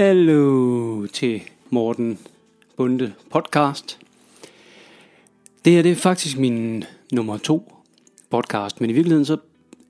[0.00, 2.18] Hallo til Morten
[2.76, 3.98] Bunde podcast.
[5.64, 7.72] Det her det er faktisk min nummer to
[8.30, 9.36] podcast, men i virkeligheden så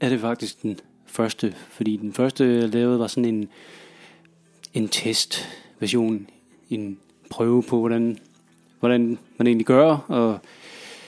[0.00, 3.48] er det faktisk den første, fordi den første jeg lavede var sådan en,
[4.74, 6.26] en testversion,
[6.70, 6.98] en
[7.30, 8.18] prøve på, hvordan,
[8.80, 10.30] hvordan man egentlig gør, og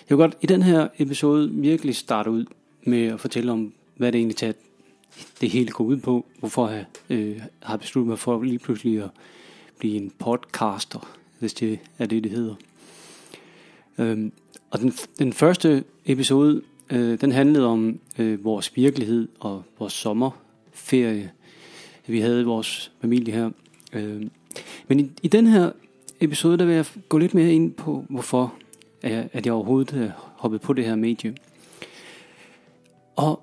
[0.09, 2.45] jeg vil godt i den her episode virkelig starte ud
[2.83, 4.53] med at fortælle om, hvad det egentlig tager
[5.41, 9.11] det hele går ud på, hvorfor jeg øh, har besluttet mig for lige pludselig at
[9.79, 12.55] blive en podcaster, hvis det er det, det hedder.
[13.99, 14.33] Øhm,
[14.71, 21.31] og den, den første episode, øh, den handlede om øh, vores virkelighed og vores sommerferie.
[22.07, 23.51] Vi havde vores familie her.
[23.93, 24.23] Øh,
[24.89, 25.73] men i, i den her
[26.21, 28.55] episode, der vil jeg gå lidt mere ind på, hvorfor
[29.03, 31.35] at, jeg overhovedet har hoppet på det her medie.
[33.17, 33.43] Og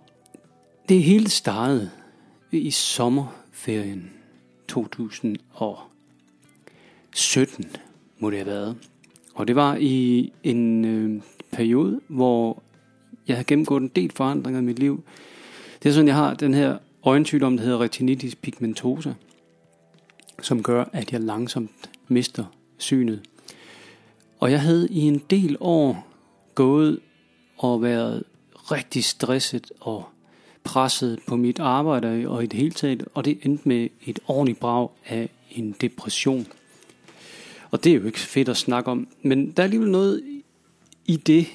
[0.89, 1.89] det hele startede
[2.51, 4.11] i sommerferien
[4.67, 7.65] 2017,
[8.19, 8.77] må det have været.
[9.35, 12.63] Og det var i en øh, periode, hvor
[13.27, 15.03] jeg havde gennemgået en del forandringer i mit liv.
[15.83, 19.13] Det er sådan, jeg har den her øjensygdom, der hedder retinitis pigmentosa,
[20.41, 22.45] som gør, at jeg langsomt mister
[22.77, 23.21] synet.
[24.39, 26.07] Og jeg havde i en del år
[26.55, 26.99] gået
[27.57, 28.23] og været
[28.71, 30.05] rigtig stresset og
[30.69, 34.59] presset på mit arbejde og i det hele taget, og det endte med et ordentligt
[34.59, 36.47] brag af en depression.
[37.71, 40.23] Og det er jo ikke fedt at snakke om, men der er alligevel noget
[41.05, 41.47] i det,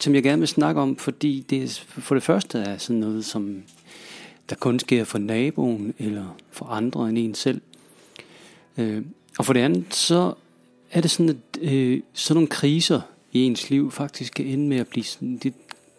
[0.00, 3.62] som jeg gerne vil snakke om, fordi det for det første er sådan noget, som
[4.50, 7.60] der kun sker for naboen eller for andre end en selv.
[8.78, 9.02] Øh,
[9.38, 10.34] og for det andet, så
[10.90, 13.00] er det sådan, at øh, sådan nogle kriser
[13.32, 15.54] i ens liv faktisk kan ende med at blive sådan lidt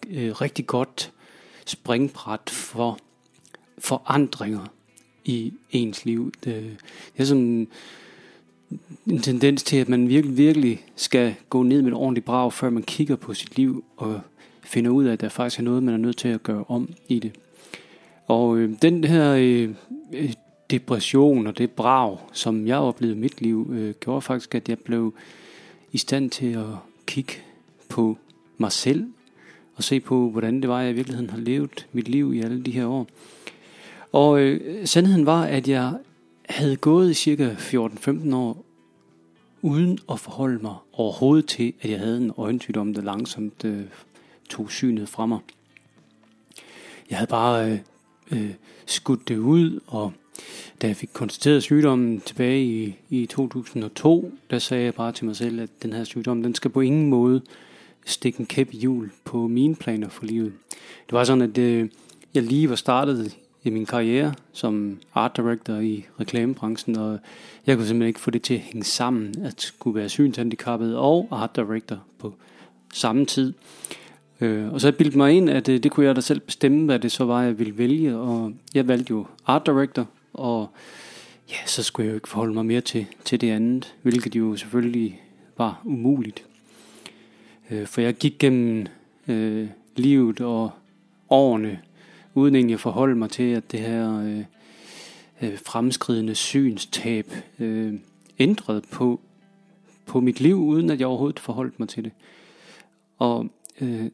[0.09, 1.12] øh, rigtig godt
[1.65, 2.99] springbræt for
[3.77, 4.65] forandringer
[5.25, 6.31] i ens liv.
[6.43, 6.77] Det,
[7.13, 7.67] det er sådan
[9.07, 12.69] en tendens til, at man virkelig, virkelig skal gå ned med et ordentligt brag, før
[12.69, 14.21] man kigger på sit liv og
[14.63, 16.89] finder ud af, at der faktisk er noget, man er nødt til at gøre om
[17.07, 17.31] i det.
[18.27, 19.69] Og øh, den her øh,
[20.69, 24.79] depression og det brag, som jeg oplevede i mit liv, øh, gjorde faktisk, at jeg
[24.79, 25.13] blev
[25.91, 26.65] i stand til at
[27.05, 27.33] kigge
[27.89, 28.17] på
[28.57, 29.05] mig selv
[29.75, 32.63] og se på, hvordan det var, jeg i virkeligheden har levet mit liv i alle
[32.63, 33.07] de her år.
[34.11, 35.93] Og øh, sandheden var, at jeg
[36.49, 38.65] havde gået i cirka 14-15 år,
[39.61, 43.81] uden at forholde mig overhovedet til, at jeg havde en øjensygdom, der langsomt øh,
[44.49, 45.39] tog synet fra mig.
[47.09, 47.79] Jeg havde bare øh,
[48.31, 48.51] øh,
[48.85, 50.13] skudt det ud, og
[50.81, 55.35] da jeg fik konstateret sygdommen tilbage i, i 2002, der sagde jeg bare til mig
[55.35, 57.41] selv, at den her sygdom, den skal på ingen måde
[58.05, 60.53] stikke en kæp i hjul på mine planer for livet.
[61.05, 61.89] Det var sådan, at øh,
[62.33, 67.19] jeg lige var startet i min karriere som art director i reklamebranchen, og
[67.67, 71.27] jeg kunne simpelthen ikke få det til at hænge sammen, at skulle være synshandicappet og
[71.31, 72.33] art director på
[72.93, 73.53] samme tid.
[74.41, 76.99] Øh, og så bildte mig ind, at det, det kunne jeg da selv bestemme, hvad
[76.99, 80.69] det så var, jeg ville vælge, og jeg valgte jo art director, og
[81.49, 84.55] ja, så skulle jeg jo ikke forholde mig mere til, til det andet, hvilket jo
[84.55, 85.21] selvfølgelig
[85.57, 86.45] var umuligt.
[87.71, 88.85] Øh, for jeg gik gennem
[89.27, 90.71] øh, livet og
[91.29, 91.79] årene,
[92.33, 94.43] uden egentlig at forholde mig til, at det her øh,
[95.41, 97.93] øh, fremskridende synstab øh,
[98.39, 99.19] ændrede på,
[100.05, 102.11] på mit liv, uden at jeg overhovedet forholdt mig til det.
[103.17, 103.49] Og
[103.81, 104.05] øh,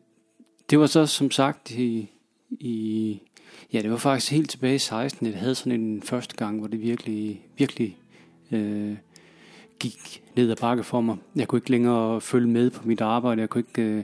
[0.70, 2.10] det var så som sagt i,
[2.50, 3.20] i
[3.74, 6.60] ja, det var faktisk helt tilbage i 16, at jeg havde sådan en første gang,
[6.60, 7.98] hvor det virkelig, virkelig
[8.52, 8.96] øh,
[9.80, 11.18] gik ned ad bakke for mig.
[11.36, 13.42] Jeg kunne ikke længere følge med på mit arbejde.
[13.42, 14.04] Jeg kunne ikke øh,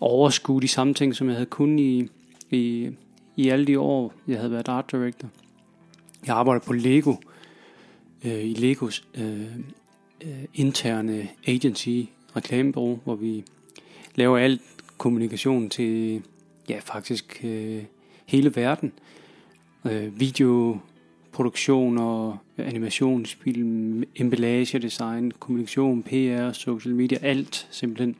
[0.00, 2.08] overskue de samme ting, som jeg havde kunnet i,
[2.50, 2.90] i,
[3.36, 5.28] i alle de år, jeg havde været art director.
[6.26, 7.14] Jeg arbejdede på Lego,
[8.24, 9.56] øh, i Legos øh,
[10.24, 12.02] øh, interne agency,
[12.36, 13.44] reklamebureau, hvor vi
[14.14, 14.62] laver alt
[14.98, 16.22] kommunikation til
[16.68, 17.82] ja, faktisk øh,
[18.26, 18.92] hele verden.
[19.84, 20.78] Øh, video,
[21.34, 28.16] produktion og animationsfilm, emballage, design, kommunikation, PR, social media, alt simpelthen.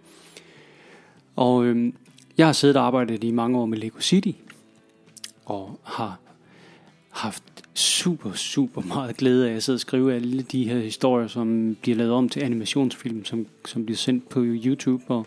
[1.36, 1.92] Og øh,
[2.38, 4.32] jeg har siddet og arbejdet i mange år med Lego City,
[5.44, 6.18] og har
[7.10, 7.42] haft
[7.74, 11.96] super, super meget glæde af at sidde og skrive alle de her historier, som bliver
[11.96, 15.26] lavet om til animationsfilm, som, som bliver sendt på YouTube og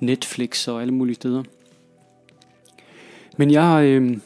[0.00, 1.42] Netflix og alle mulige steder.
[3.36, 4.18] Men jeg, øh,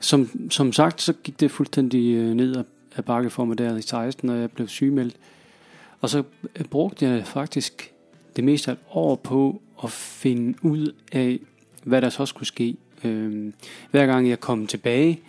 [0.00, 2.56] som, som sagt, så gik det fuldstændig øh, ned
[2.96, 5.16] ad, bakke for mig der i 16, når jeg blev sygemeldt.
[6.00, 6.22] Og så
[6.56, 7.92] øh, brugte jeg faktisk
[8.36, 11.38] det meste af et år på at finde ud af,
[11.84, 12.76] hvad der så skulle ske.
[13.04, 13.52] Øh,
[13.90, 15.20] hver gang jeg kom tilbage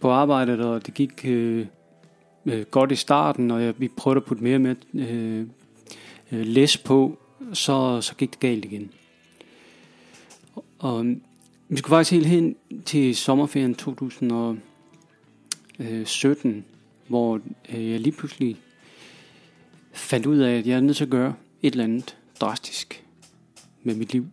[0.00, 1.66] på arbejdet, og det gik øh,
[2.46, 5.46] øh, godt i starten, og jeg, vi prøvede at putte mere med øh,
[6.32, 7.18] øh, læs på,
[7.52, 8.90] så, så gik det galt igen.
[10.78, 11.06] Og
[11.70, 12.56] vi skulle faktisk helt hen
[12.86, 16.62] til sommerferien 2017, øh,
[17.08, 17.40] hvor
[17.74, 18.56] øh, jeg lige pludselig
[19.92, 23.04] fandt ud af, at jeg er nødt til at gøre et eller andet drastisk
[23.82, 24.26] med mit liv.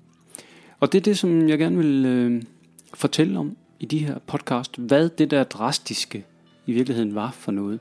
[0.79, 2.43] Og det er det, som jeg gerne vil øh,
[2.93, 4.77] fortælle om i de her podcast.
[4.77, 6.25] Hvad det der drastiske
[6.65, 7.79] i virkeligheden var for noget.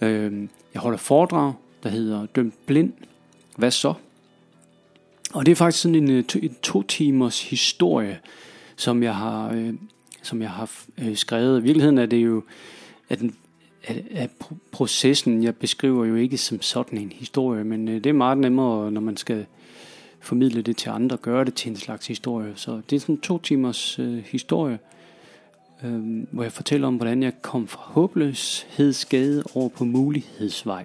[0.00, 1.52] Øh, jeg holder foredrag,
[1.82, 2.92] der hedder Dømt blind.
[3.56, 3.94] Hvad så?
[5.34, 8.18] Og det er faktisk sådan en, øh, to, en to timers historie,
[8.76, 9.74] som jeg har, øh,
[10.22, 11.60] som jeg har øh, skrevet.
[11.60, 12.42] I virkeligheden er det jo,
[13.08, 13.34] at, den,
[13.84, 14.30] at, at
[14.72, 18.92] processen, jeg beskriver jo ikke som sådan en historie, men øh, det er meget nemmere,
[18.92, 19.46] når man skal
[20.20, 22.52] formidle det til andre, gøre det til en slags historie.
[22.56, 24.78] Så det er sådan en to timers øh, historie,
[25.84, 30.84] øh, hvor jeg fortæller om, hvordan jeg kom fra håbløshedsgade over på mulighedsvej.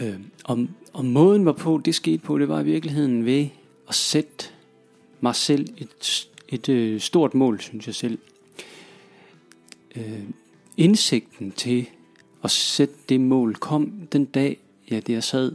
[0.00, 3.46] Øh, og, og måden hvorpå det skete på, det var i virkeligheden ved
[3.88, 4.44] at sætte
[5.20, 8.18] mig selv et, et øh, stort mål, synes jeg selv.
[9.96, 10.22] Øh,
[10.76, 11.86] indsigten til
[12.44, 14.58] at sætte det mål kom den dag,
[14.90, 15.52] ja, det jeg sad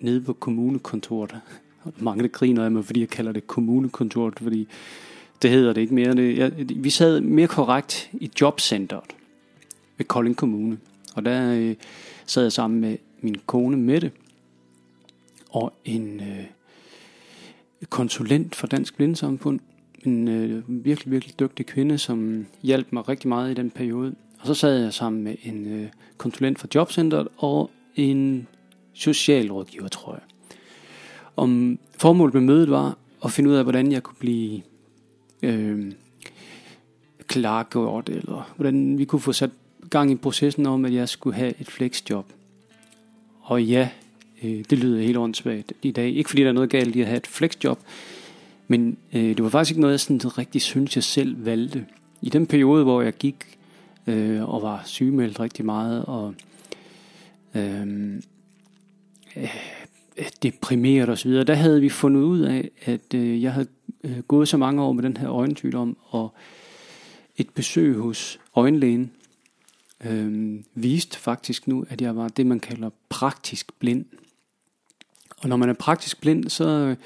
[0.00, 1.34] nede på kommunekontoret.
[1.98, 4.68] Mange der griner af mig, fordi jeg kalder det kommunekontoret, fordi
[5.42, 6.14] det hedder det ikke mere.
[6.14, 9.04] Det, jeg, vi sad mere korrekt i jobcenteret
[9.96, 10.78] ved Kolding Kommune.
[11.14, 11.74] Og der øh,
[12.26, 14.12] sad jeg sammen med min kone Mette
[15.50, 16.44] og en øh,
[17.90, 19.60] konsulent for Dansk Blindesamfund.
[20.04, 24.14] En øh, virkelig, virkelig dygtig kvinde, som hjalp mig rigtig meget i den periode.
[24.40, 28.46] Og så sad jeg sammen med en øh, konsulent for Jobcenteret og en
[28.92, 30.22] socialrådgiver, tror jeg.
[31.36, 34.62] Om formålet med mødet var at finde ud af, hvordan jeg kunne blive
[35.42, 35.92] øh,
[37.26, 39.50] klargjort, eller hvordan vi kunne få sat
[39.90, 42.32] gang i processen om, at jeg skulle have et flexjob.
[43.46, 43.88] Og ja,
[44.42, 46.16] øh, det lyder helt åndssvagt i dag.
[46.16, 47.78] Ikke fordi der er noget galt i at have et flexjob,
[48.68, 51.86] men øh, det var faktisk ikke noget, jeg sådan rigtig synes, jeg selv valgte.
[52.22, 53.58] I den periode, hvor jeg gik
[54.06, 56.34] øh, og var sygemeldt rigtig meget, og
[57.54, 58.14] øh,
[59.36, 59.54] øh,
[60.42, 63.68] deprimeret osv., der havde vi fundet ud af, at øh, jeg havde
[64.04, 66.34] øh, gået så mange år med den her øjensygdom, og
[67.36, 69.10] et besøg hos øjenlægen
[70.04, 74.04] øh, viste faktisk nu, at jeg var det, man kalder praktisk blind.
[75.36, 76.96] Og når man er praktisk blind, så,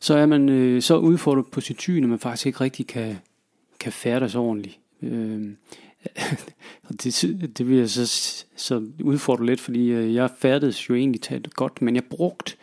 [0.00, 3.16] så er man øh, så udfordret på sit syn, at man faktisk ikke rigtig kan,
[3.80, 4.78] kan færdes ordentligt.
[5.02, 5.54] Øh,
[7.02, 8.06] det, det vil jeg så,
[8.56, 12.56] så udfordre lidt, fordi øh, jeg færdedes jo egentlig talt godt, men jeg brugte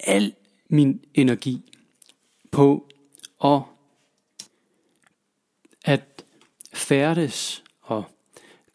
[0.00, 0.34] al
[0.68, 1.72] min energi
[2.50, 2.88] på
[3.44, 3.60] at,
[5.84, 6.24] at
[6.72, 8.04] færdes og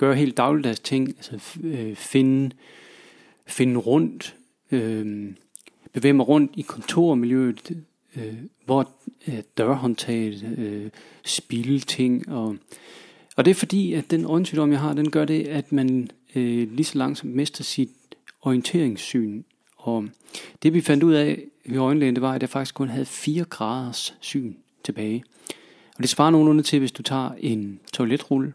[0.01, 2.55] gøre helt dagligdags ting, altså øh, finde,
[3.47, 4.35] finde rundt,
[4.71, 5.33] øh,
[5.93, 7.83] bevæge mig rundt i kontormiljøet,
[8.15, 8.33] øh,
[8.65, 8.91] hvor
[9.27, 10.89] øh, dørhåndtaget, øh,
[11.25, 12.55] spilde ting, og,
[13.35, 16.71] og det er fordi, at den øjensygdom, jeg har, den gør det, at man øh,
[16.71, 17.89] lige så langsomt mister sit
[18.41, 19.43] orienteringssyn.
[19.77, 20.05] Og
[20.63, 23.43] det vi fandt ud af i øjenlægen, det var, at jeg faktisk kun havde 4
[23.43, 25.23] graders syn tilbage.
[25.97, 28.53] Og det svarer nogenlunde til, hvis du tager en toiletrulle,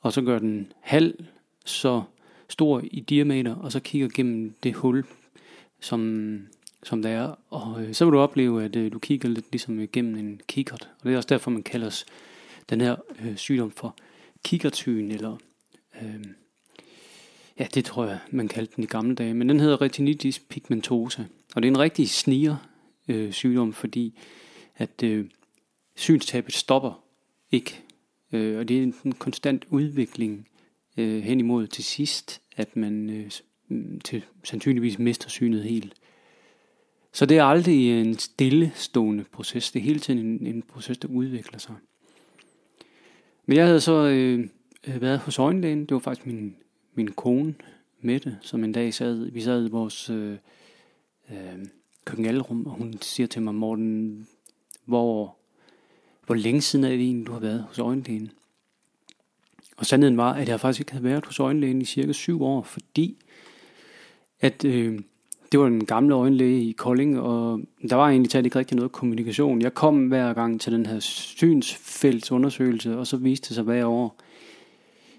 [0.00, 1.24] og så gør den halv
[1.64, 2.02] så
[2.48, 5.04] stor i diameter, og så kigger gennem det hul,
[5.80, 6.38] som,
[6.82, 7.34] som der er.
[7.50, 10.40] Og øh, så vil du opleve, at øh, du kigger lidt ligesom øh, gennem en
[10.48, 10.90] kikkert.
[10.98, 12.04] Og det er også derfor, man kalder
[12.70, 13.96] den her øh, sygdom for
[14.44, 15.36] kikkertsyn, eller
[16.02, 16.24] øh,
[17.58, 19.34] ja, det tror jeg, man kaldte den i gamle dage.
[19.34, 21.24] Men den hedder retinitis pigmentosa.
[21.54, 22.56] Og det er en rigtig sniger
[23.08, 24.18] øh, sygdom, fordi
[24.76, 25.26] at øh,
[25.96, 27.02] synstabet stopper
[27.50, 27.82] ikke
[28.32, 30.48] Øh, og det er en konstant udvikling
[30.96, 33.30] øh, hen imod til sidst, at man øh,
[33.68, 35.94] mm, til, sandsynligvis mister synet helt.
[37.12, 39.72] Så det er aldrig en stillestående proces.
[39.72, 41.74] Det er hele tiden en, en proces, der udvikler sig.
[43.46, 44.48] Men jeg havde så øh,
[44.86, 45.80] øh, været hos øjenlægen.
[45.80, 46.56] Det var faktisk min,
[46.94, 47.54] min kone,
[48.02, 50.36] Mette, som en dag sad, vi sad i vores øh,
[51.30, 51.66] øh,
[52.04, 54.26] køkkenalrum, og hun siger til mig, Morten,
[54.84, 55.36] hvor
[56.30, 58.30] hvor længe siden er det egentlig, du har været hos øjenlægen?
[59.76, 62.62] Og sandheden var, at jeg faktisk ikke havde været hos øjenlægen i cirka syv år,
[62.62, 63.16] fordi
[64.40, 65.00] at øh,
[65.52, 67.60] det var den gamle øjenlæge i Kolding, og
[67.90, 69.62] der var egentlig talt ikke rigtig noget kommunikation.
[69.62, 74.20] Jeg kom hver gang til den her synsfeltsundersøgelse, og så viste det sig hver år,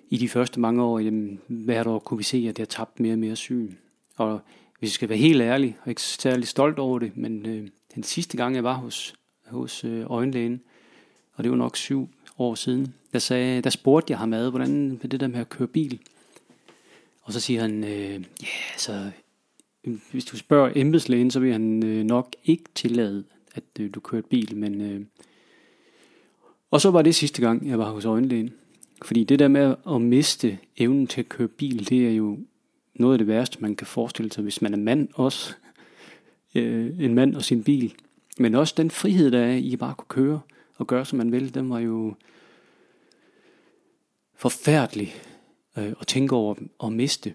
[0.09, 3.13] i de første mange år, jamen, hvert år kunne vi se, at jeg tabte mere
[3.13, 3.71] og mere syn.
[4.17, 4.41] Og
[4.79, 8.03] hvis jeg skal være helt ærlig, og ikke særlig stolt over det, men øh, den
[8.03, 9.15] sidste gang, jeg var hos,
[9.47, 10.61] hos øh, øjenlægen,
[11.33, 14.89] og det var nok syv år siden, der, sagde, der spurgte jeg ham ad, hvordan
[14.89, 15.99] med det der med at køre bil.
[17.21, 19.11] Og så siger han, øh, ja, så
[19.83, 23.23] øh, hvis du spørger embedslægen, så vil han øh, nok ikke tillade,
[23.55, 24.81] at øh, du kører bil, men...
[24.81, 25.01] Øh,
[26.71, 28.53] og så var det sidste gang, jeg var hos øjenlægen.
[29.01, 32.39] Fordi det der med at miste evnen til at køre bil, det er jo
[32.93, 35.53] noget af det værste, man kan forestille sig, hvis man er mand også.
[36.55, 37.93] Øh, en mand og sin bil.
[38.37, 40.39] Men også den frihed, der er i at bare kunne køre
[40.81, 42.15] og gøre, som man vil, den var jo
[44.35, 45.15] forfærdelig
[45.77, 47.33] øh, at tænke over at miste.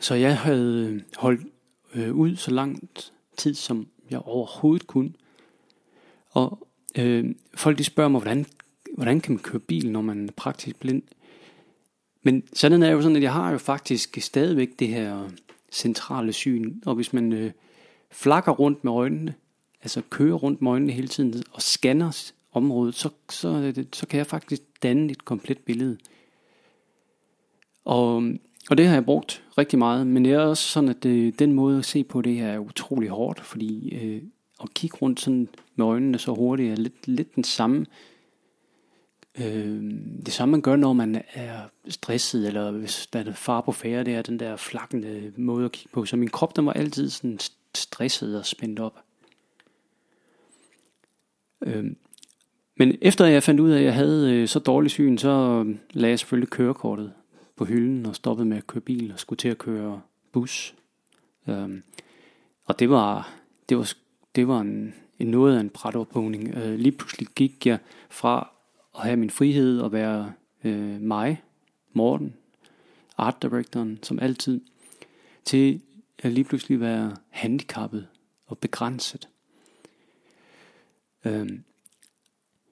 [0.00, 1.46] Så jeg havde øh, holdt
[1.94, 2.90] øh, ud så lang
[3.36, 5.12] tid, som jeg overhovedet kunne.
[6.30, 8.46] Og øh, folk de spørger mig, hvordan,
[8.94, 11.02] hvordan kan man køre bil, når man er praktisk blind?
[12.22, 15.30] Men sådan er jo sådan, at jeg har jo faktisk stadigvæk det her
[15.72, 17.52] centrale syn, og hvis man øh,
[18.10, 19.34] flakker rundt med øjnene,
[19.86, 24.26] altså kører rundt med øjnene hele tiden og scanner området, så, så, så kan jeg
[24.26, 25.98] faktisk danne et komplet billede.
[27.84, 28.22] Og,
[28.70, 31.52] og det har jeg brugt rigtig meget, men det er også sådan, at det, den
[31.52, 34.22] måde at se på det her er utrolig hårdt, fordi øh,
[34.62, 37.86] at kigge rundt sådan med øjnene så hurtigt er lidt, lidt den samme
[39.38, 39.82] øh,
[40.26, 44.04] det samme man gør, når man er stresset, eller hvis der er far på færre,
[44.04, 46.04] det er den der flakkende måde at kigge på.
[46.04, 47.38] Så min krop, den var altid sådan
[47.74, 49.05] stresset og spændt op.
[51.62, 51.96] Øhm,
[52.76, 55.78] men efter jeg fandt ud af, at jeg havde øh, så dårlig syn, så øhm,
[55.90, 57.12] lagde jeg selvfølgelig kørekortet
[57.56, 60.00] på hylden og stoppede med at køre bil og skulle til at køre
[60.32, 60.74] bus.
[61.48, 61.82] Øhm,
[62.64, 63.34] og det var,
[63.68, 63.92] det var,
[64.34, 66.54] det var en, en noget af en brætophugning.
[66.54, 67.78] Øh, lige pludselig gik jeg
[68.10, 68.50] fra
[68.98, 70.32] at have min frihed og være
[70.64, 71.42] øh, mig,
[71.92, 72.34] Morten,
[73.18, 74.60] art directoren, som altid,
[75.44, 75.80] til
[76.18, 78.06] at lige pludselig være handicappet
[78.46, 79.28] og begrænset.
[81.26, 81.48] Øh,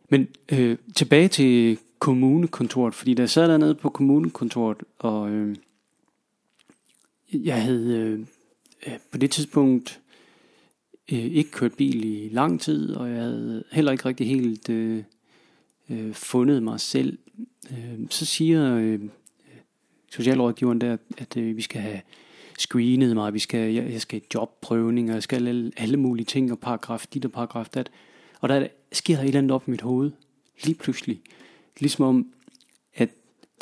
[0.09, 5.57] men øh, tilbage til kommunekontoret, fordi der sad dernede på kommunekontoret, og øh,
[7.33, 8.21] jeg havde øh,
[8.87, 10.01] øh, på det tidspunkt
[11.13, 15.03] øh, ikke kørt bil i lang tid, og jeg havde heller ikke rigtig helt øh,
[15.91, 17.19] øh, fundet mig selv.
[17.71, 19.01] Øh, så siger øh,
[20.11, 22.01] socialrådgiveren der, at øh, vi skal have
[22.59, 26.53] screenet mig, vi skal, jeg, jeg skal jobprøvning, og jeg skal alle, alle mulige ting,
[26.53, 27.91] og paragraf dit og paragraf dat.
[28.45, 30.11] Og der sker der et eller andet op i mit hoved,
[30.65, 31.21] lige pludselig.
[31.81, 32.27] Ligesom om,
[32.95, 33.11] at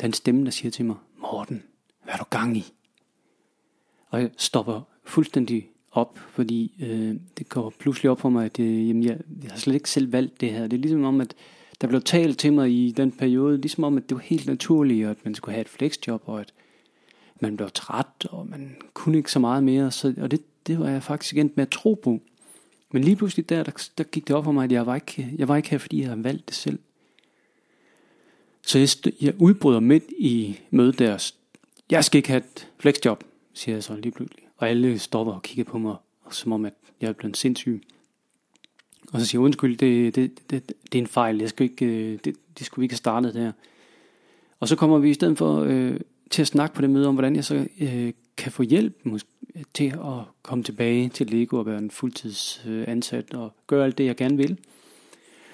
[0.01, 1.63] den stemme, der siger til mig, Morten,
[2.03, 2.73] hvad er du gang i?
[4.09, 8.87] Og jeg stopper fuldstændig op, fordi øh, det går pludselig op for mig, at øh,
[8.87, 10.67] jamen, jeg, jeg har slet ikke selv valgt det her.
[10.67, 11.35] Det er ligesom om, at
[11.81, 15.07] der blev talt til mig i den periode, ligesom om, at det var helt naturligt,
[15.07, 16.53] at man skulle have et flexjob, og at
[17.39, 19.91] man blev træt, og man kunne ikke så meget mere.
[19.91, 22.21] Så, og det, det var jeg faktisk endt med at tro på.
[22.93, 25.29] Men lige pludselig der, der, der gik det op for mig, at jeg var ikke,
[25.37, 26.79] jeg var ikke her, fordi jeg havde valgt det selv.
[28.61, 28.89] Så jeg,
[29.21, 31.31] jeg udbryder midt i mødet der.
[31.91, 33.23] Jeg skal ikke have et flexjob,
[33.53, 34.43] siger jeg så lige pludselig.
[34.57, 35.95] Og alle stopper og kigger på mig,
[36.31, 37.81] som om at jeg er blevet sindssyg.
[39.13, 41.85] Og så siger jeg, undskyld, det, det, det, det er en fejl, jeg skal ikke,
[41.85, 43.51] øh, det, det skulle vi ikke have startet der.
[44.59, 47.15] Og så kommer vi i stedet for øh, til at snakke på det møde om,
[47.15, 49.29] hvordan jeg så øh, kan få hjælp måske,
[49.73, 54.05] til at komme tilbage til Lego og være en fuldtidsansat øh, og gøre alt det,
[54.05, 54.59] jeg gerne vil.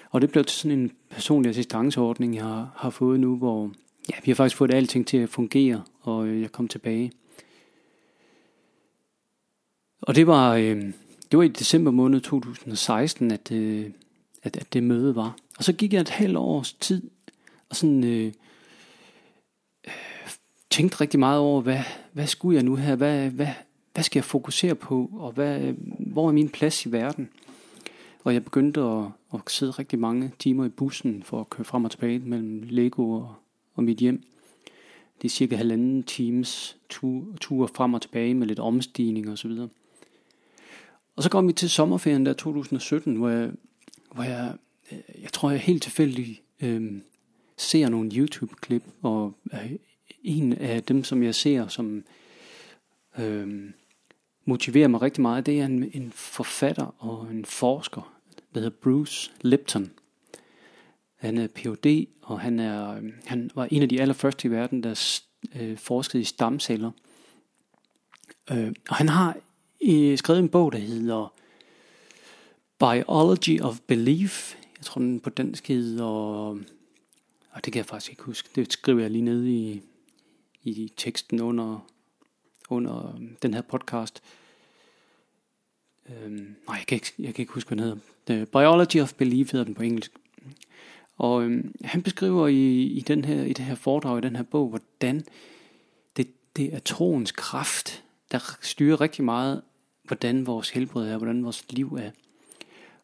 [0.09, 3.71] Og det blev til sådan en personlig assistanceordning, jeg har, har fået nu, hvor
[4.09, 7.11] ja, vi har faktisk fået alting til at fungere, og øh, jeg kom tilbage.
[10.01, 10.83] Og det var, øh,
[11.31, 13.89] det var i december måned 2016, at, øh,
[14.43, 15.35] at, at det møde var.
[15.57, 17.09] Og så gik jeg et halvt års tid,
[17.69, 18.33] og sådan øh,
[20.69, 21.79] tænkte rigtig meget over, hvad,
[22.11, 22.95] hvad skulle jeg nu her?
[22.95, 23.47] Hvad, hvad,
[23.93, 25.09] hvad skal jeg fokusere på?
[25.13, 27.29] Og hvad, hvor er min plads i verden?
[28.23, 31.85] Og jeg begyndte at, at sidde rigtig mange timer i bussen for at køre frem
[31.85, 33.35] og tilbage mellem Lego og,
[33.75, 34.23] og mit hjem.
[35.21, 39.47] Det er cirka halvanden times tur, tur frem og tilbage med lidt omstigning og så
[39.47, 39.69] videre.
[41.15, 43.51] Og så kom vi til sommerferien der 2017, hvor jeg,
[44.11, 44.53] hvor jeg,
[44.91, 47.01] øh, jeg tror jeg helt tilfældigt øh,
[47.57, 49.71] ser nogle YouTube-klip, og øh,
[50.23, 52.03] en af dem, som jeg ser, som
[53.19, 53.71] øh,
[54.45, 58.13] motiverer mig rigtig meget, det er en, en forfatter og en forsker,
[58.53, 59.91] der hedder Bruce Lipton.
[61.15, 65.19] Han er Ph.D., og han, er, han var en af de allerførste i verden, der
[65.55, 66.91] øh, forskede i stamceller.
[68.51, 69.37] Øh, og han har
[69.87, 71.33] øh, skrevet en bog, der hedder
[72.79, 74.55] Biology of Belief.
[74.77, 76.05] Jeg tror, den på dansk hedder...
[77.51, 78.49] Og det kan jeg faktisk ikke huske.
[78.55, 79.81] Det skriver jeg lige ned i,
[80.63, 81.89] i teksten under,
[82.69, 84.23] under øhm, den her podcast.
[86.09, 87.99] Øhm, nej, jeg kan, ikke, jeg kan ikke huske, hvad den hedder.
[88.27, 90.11] The Biology of Belief hedder den på engelsk.
[91.17, 94.43] Og øhm, han beskriver i, i, den her, i det her foredrag, i den her
[94.43, 95.25] bog, hvordan
[96.17, 99.61] det, det er troens kraft, der styrer rigtig meget,
[100.03, 102.11] hvordan vores helbred er, hvordan vores liv er.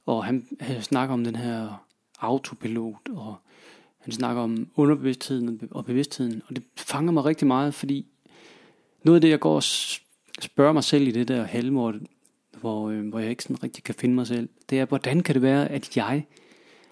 [0.05, 1.85] Og han, han snakker om den her
[2.19, 3.35] autopilot, og
[4.05, 8.05] han snakker om underbevidstheden og bevidstheden, og det fanger mig rigtig meget, fordi
[9.03, 9.63] noget af det, jeg går og
[10.41, 12.01] spørger mig selv i det der halvmål,
[12.59, 15.35] hvor, øh, hvor jeg ikke sådan rigtig kan finde mig selv, det er, hvordan kan
[15.35, 16.25] det være, at jeg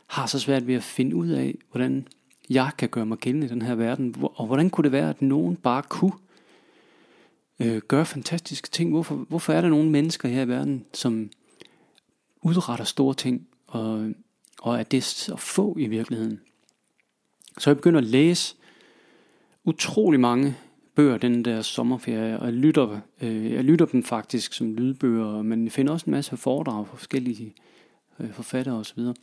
[0.07, 2.07] har så svært ved at finde ud af, hvordan
[2.49, 5.21] jeg kan gøre mig gældende i den her verden, og hvordan kunne det være, at
[5.21, 6.13] nogen bare kunne
[7.59, 8.89] øh, gøre fantastiske ting?
[8.89, 11.29] Hvorfor, hvorfor er der nogle mennesker her i verden, som
[12.41, 14.11] udretter store ting, og,
[14.61, 16.39] og er det så få i virkeligheden?
[17.57, 18.55] Så jeg begynder at læse
[19.63, 20.55] utrolig mange
[20.95, 25.63] bøger den der sommerferie, og jeg lytter, øh, jeg lytter dem faktisk som lydbøger, men
[25.63, 27.53] jeg finder også en masse foredrag fra forskellige
[28.19, 28.99] øh, forfattere osv.
[28.99, 29.15] Og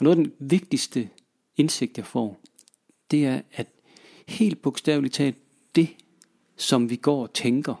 [0.00, 1.08] noget af den vigtigste
[1.56, 2.40] indsigt, jeg får,
[3.10, 3.66] det er, at
[4.28, 5.36] helt bogstaveligt talt,
[5.74, 5.88] det,
[6.56, 7.74] som vi går og tænker,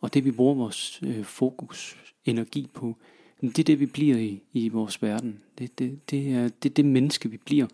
[0.00, 2.96] og det vi bruger vores øh, fokus, energi på,
[3.40, 5.40] det er det, vi bliver i, i vores verden.
[5.58, 7.66] Det, det, det, er, det er det menneske, vi bliver.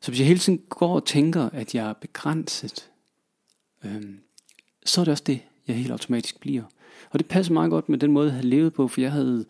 [0.00, 2.90] Så hvis jeg hele tiden går og tænker, at jeg er begrænset,
[3.84, 4.18] øhm,
[4.84, 6.62] så er det også det, jeg helt automatisk bliver.
[7.10, 9.44] Og det passer meget godt med den måde, jeg havde levet på, for jeg havde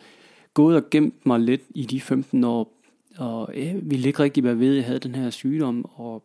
[0.55, 2.73] gået og gemt mig lidt i de 15 år,
[3.17, 6.25] og øh, jeg ville ikke rigtig være ved, at jeg havde den her sygdom, og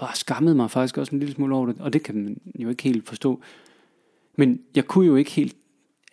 [0.00, 2.68] var skammet mig faktisk også en lille smule over det, og det kan man jo
[2.68, 3.40] ikke helt forstå.
[4.36, 5.56] Men jeg kunne jo ikke helt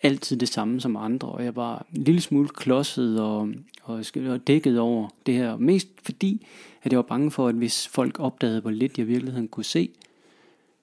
[0.02, 3.48] altid det samme som andre, og jeg var en lille smule klodset og,
[3.82, 5.56] og, og dækket over det her.
[5.56, 6.46] Mest fordi,
[6.82, 9.64] at jeg var bange for, at hvis folk opdagede, hvor lidt jeg i virkeligheden kunne
[9.64, 9.90] se,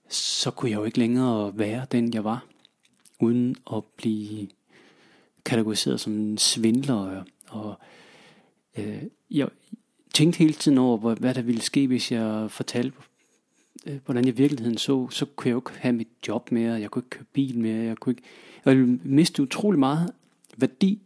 [0.10, 2.46] så kunne jeg jo ikke længere være den, jeg var,
[3.20, 4.48] uden at blive
[5.46, 7.24] kategoriseret som en svindler.
[7.48, 7.80] Og
[8.78, 9.50] øh, jeg
[10.14, 12.98] tænkte hele tiden over, hvad der ville ske, hvis jeg fortalte,
[13.86, 15.10] øh, hvordan jeg i virkeligheden så.
[15.10, 17.84] Så kunne jeg jo ikke have mit job mere, jeg kunne ikke køre bil mere,
[17.84, 18.24] jeg kunne ikke...
[18.66, 20.12] Jeg ville miste utrolig meget
[20.58, 21.02] værdi,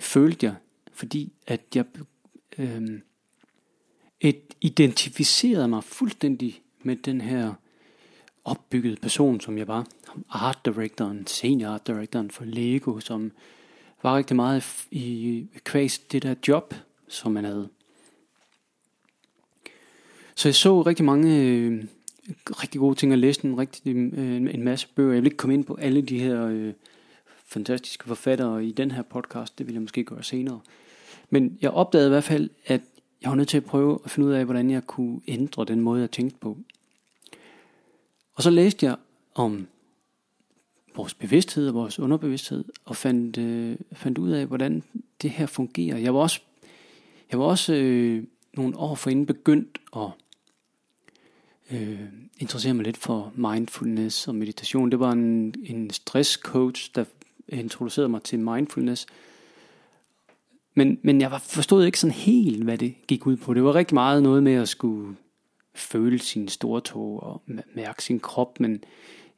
[0.00, 0.54] følte jeg,
[0.92, 1.84] fordi at jeg
[2.58, 2.82] øh,
[4.20, 7.54] et, identificerede mig fuldstændig med den her
[8.44, 9.86] opbyggede person, som jeg var.
[10.30, 13.32] Art directoren, senior art directoren for Lego, som
[14.02, 16.74] var rigtig meget i kvæs det der job,
[17.08, 17.68] som man havde.
[20.34, 21.84] Så jeg så rigtig mange øh,
[22.50, 25.12] rigtig gode ting, og læste en, rigtig, øh, en masse bøger.
[25.12, 26.72] Jeg vil ikke komme ind på alle de her øh,
[27.46, 30.60] fantastiske forfattere i den her podcast, det vil jeg måske gøre senere.
[31.30, 32.80] Men jeg opdagede i hvert fald, at
[33.22, 35.80] jeg var nødt til at prøve at finde ud af, hvordan jeg kunne ændre den
[35.80, 36.58] måde, jeg tænkte på.
[38.34, 38.96] Og så læste jeg
[39.34, 39.66] om
[40.96, 44.82] vores bevidsthed og vores underbevidsthed, og fandt, øh, fandt ud af, hvordan
[45.22, 45.98] det her fungerer.
[45.98, 46.40] Jeg var også,
[47.30, 50.10] jeg var også øh, nogle år forinden begyndt at
[51.72, 52.00] øh,
[52.38, 54.90] interessere mig lidt for mindfulness og meditation.
[54.90, 57.04] Det var en, en stresscoach, der
[57.48, 59.06] introducerede mig til mindfulness.
[60.74, 63.54] Men, men jeg forstod ikke sådan helt, hvad det gik ud på.
[63.54, 65.16] Det var rigtig meget noget med at skulle
[65.74, 67.42] føle sin store tog og
[67.74, 68.84] mærke sin krop, men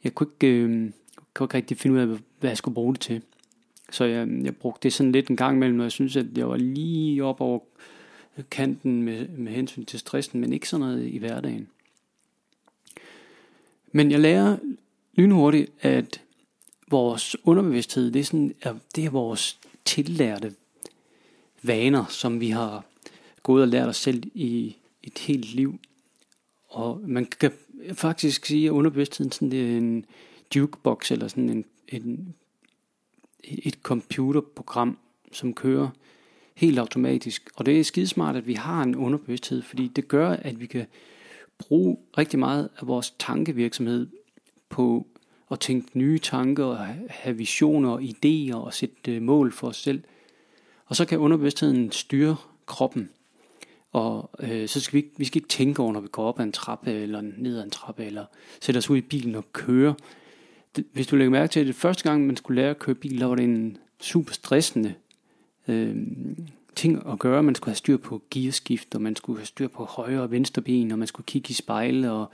[0.05, 0.91] jeg kunne ikke, øh,
[1.35, 2.07] kunne ikke rigtig finde ud af,
[2.41, 3.23] hvad jeg skulle bruge det til.
[3.91, 6.49] Så jeg, jeg brugte det sådan lidt en gang imellem, og jeg synes, at jeg
[6.49, 7.61] var lige op over
[8.51, 11.69] kanten med, med hensyn til stressen, men ikke sådan noget i hverdagen.
[13.97, 14.57] Men jeg lærer
[15.13, 16.21] lynhurtigt, at
[16.91, 18.55] vores underbevidsthed, det er, sådan,
[18.97, 20.55] det er vores tillærte
[21.63, 22.85] vaner, som vi har
[23.43, 25.79] gået og lært os selv i et helt liv.
[26.69, 27.53] Og man kan
[27.93, 30.05] faktisk sige, at underbevidstheden sådan, det er en
[30.57, 32.35] jukebox, eller sådan en, en,
[33.45, 34.99] et computerprogram,
[35.33, 35.89] som kører
[36.55, 37.51] helt automatisk.
[37.57, 40.87] Og det er skidesmart, at vi har en underbevidsthed, fordi det gør, at vi kan
[41.59, 44.07] bruge rigtig meget af vores tankevirksomhed
[44.69, 45.07] på
[45.51, 49.77] at tænke nye tanker, og have visioner og idéer og sætte øh, mål for os
[49.77, 50.03] selv.
[50.87, 52.37] Og så kan underbevidstheden styre
[52.67, 53.11] kroppen.
[53.93, 56.45] Og øh, så skal vi, vi skal ikke tænke over, når vi går op ad
[56.45, 58.25] en trappe, eller ned ad en trappe, eller
[58.61, 59.95] sætter os ud i bilen og kører.
[60.93, 63.21] Hvis du lægger mærke til, at det første gang, man skulle lære at køre bil,
[63.21, 64.95] der var det en super stressende
[65.69, 65.97] øh,
[66.75, 67.43] ting at gøre.
[67.43, 70.63] Man skulle have styr på gearskift, og man skulle have styr på højre og venstre
[70.63, 72.31] ben, og man skulle kigge i spejle, og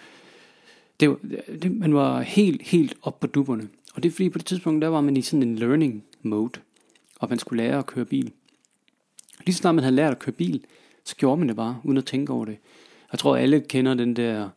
[1.00, 1.18] det, var,
[1.62, 3.68] det, man var helt, helt op på dupperne.
[3.94, 6.60] Og det er fordi på det tidspunkt, der var man i sådan en learning mode,
[7.20, 8.32] og man skulle lære at køre bil.
[9.46, 10.64] Lige så snart man havde lært at køre bil,
[11.04, 12.58] så gjorde man det bare, uden at tænke over det.
[13.12, 14.48] Jeg tror, alle kender den der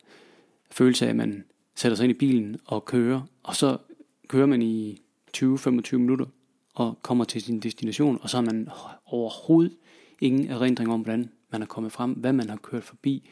[0.71, 1.43] følelse af, at man
[1.75, 3.77] sætter sig ind i bilen og kører, og så
[4.27, 5.01] kører man i
[5.37, 6.25] 20-25 minutter,
[6.73, 8.69] og kommer til sin destination, og så har man
[9.05, 9.77] overhovedet
[10.21, 13.29] ingen erindring om, hvordan man er kommet frem, hvad man har kørt forbi.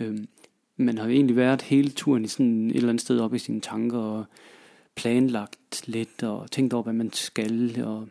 [0.00, 0.28] Øhm,
[0.76, 3.38] man har jo egentlig været hele turen i sådan et eller andet sted op i
[3.38, 4.24] sine tanker og
[4.96, 8.08] planlagt lidt og tænkt over, hvad man skal og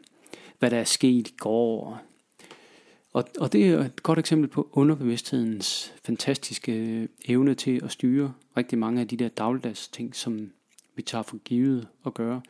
[0.59, 2.01] hvad der er sket i går.
[3.13, 8.33] Og, og det er et godt eksempel på underbevidsthedens fantastiske øh, evne til at styre
[8.57, 10.51] rigtig mange af de der dagligdags ting, som
[10.95, 12.41] vi tager for givet at gøre.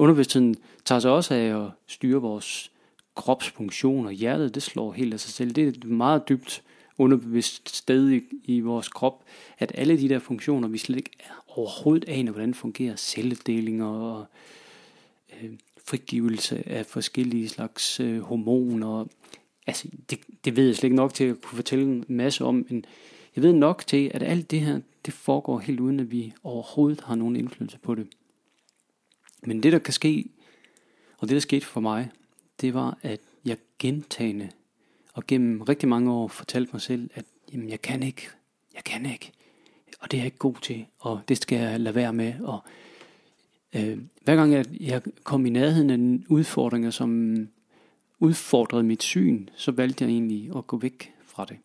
[0.00, 2.70] Underbevidstheden tager sig også af at styre vores
[3.14, 5.50] kropsfunktion, og hjertet det slår helt af sig selv.
[5.50, 6.62] Det er et meget dybt
[6.98, 9.24] underbevidst sted i, i vores krop,
[9.58, 11.10] at alle de der funktioner, vi slet ikke
[11.48, 14.26] overhovedet aner, hvordan fungerer, celledelinger og
[15.32, 15.50] øh,
[15.86, 19.04] frigivelse af forskellige slags øh, hormoner.
[19.66, 22.66] Altså, det, det ved jeg slet ikke nok til at kunne fortælle en masse om,
[22.68, 22.84] men
[23.36, 27.00] jeg ved nok til, at alt det her, det foregår helt uden, at vi overhovedet
[27.00, 28.06] har nogen indflydelse på det.
[29.42, 30.24] Men det, der kan ske,
[31.18, 32.10] og det, der skete for mig,
[32.60, 34.50] det var, at jeg gentagende
[35.14, 38.28] og gennem rigtig mange år fortalte mig selv, at jamen, jeg kan ikke,
[38.74, 39.32] jeg kan ikke,
[40.00, 42.40] og det er jeg ikke god til, og det skal jeg lade være med.
[42.40, 42.60] Og
[43.76, 47.48] øh, hver gang jeg, jeg kom i nærheden af udfordringer, som
[48.18, 51.56] udfordrede mit syn, så valgte jeg egentlig at gå væk fra det.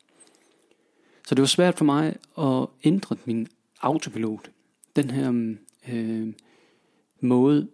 [1.28, 3.48] Så det var svært for mig at ændre min
[3.82, 4.52] autopilot.
[4.96, 5.56] Den her
[5.90, 6.34] øh,
[7.26, 7.68] måde,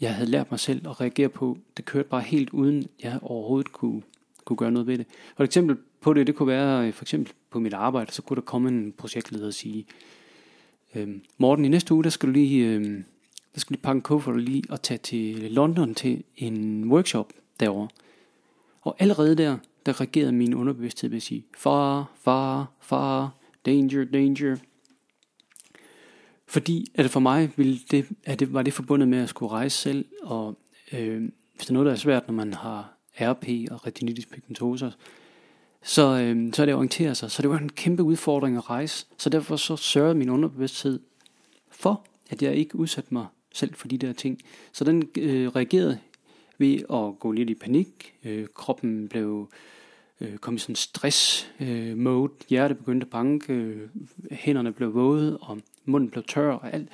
[0.00, 3.72] jeg havde lært mig selv at reagere på, det kørte bare helt uden, jeg overhovedet
[3.72, 4.02] kunne,
[4.44, 5.06] kunne gøre noget ved det.
[5.36, 8.22] For et eksempel på det, det kunne være, øh, for eksempel på mit arbejde, så
[8.22, 9.86] kunne der komme en projektleder og sige,
[10.94, 13.04] øhm, Morten, i næste uge, der skal du lige, øhm,
[13.54, 17.32] der skal du lige pakke en kuffert lige og tage til London til en workshop
[17.60, 17.88] derovre.
[18.80, 23.34] Og allerede der, der reagerede min underbevidsthed ved at sige, far, far, far,
[23.66, 24.56] danger, danger.
[26.46, 29.52] Fordi at det for mig ville det, at det, var det forbundet med at skulle
[29.52, 30.58] rejse selv, og
[30.92, 31.22] øh,
[31.54, 34.90] hvis der er noget, der er svært, når man har RP og retinitis pigmentosa,
[35.82, 37.30] så, øh, så er det at orientere sig.
[37.30, 39.06] Så det var en kæmpe udfordring at rejse.
[39.18, 41.00] Så derfor så sørgede min underbevidsthed
[41.70, 44.40] for, at jeg ikke udsatte mig selv for de der ting.
[44.72, 45.98] Så den øh, reagerede
[46.58, 48.14] ved at gå lidt i panik.
[48.24, 49.50] Øh, kroppen blev
[50.20, 52.32] øh, kom i sådan stress øh, mode.
[52.48, 53.88] Hjertet begyndte at banke, øh,
[54.30, 56.88] hænderne blev våde, og munden blev tør, og alt,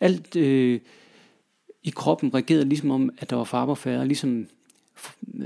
[0.00, 0.80] alt øh,
[1.82, 4.46] i kroppen reagerede ligesom om, at der var farverfærre, ligesom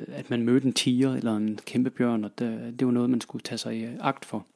[0.09, 3.21] at man mødte en tiger eller en kæmpe bjørn, og det, det var noget, man
[3.21, 4.47] skulle tage sig i agt for.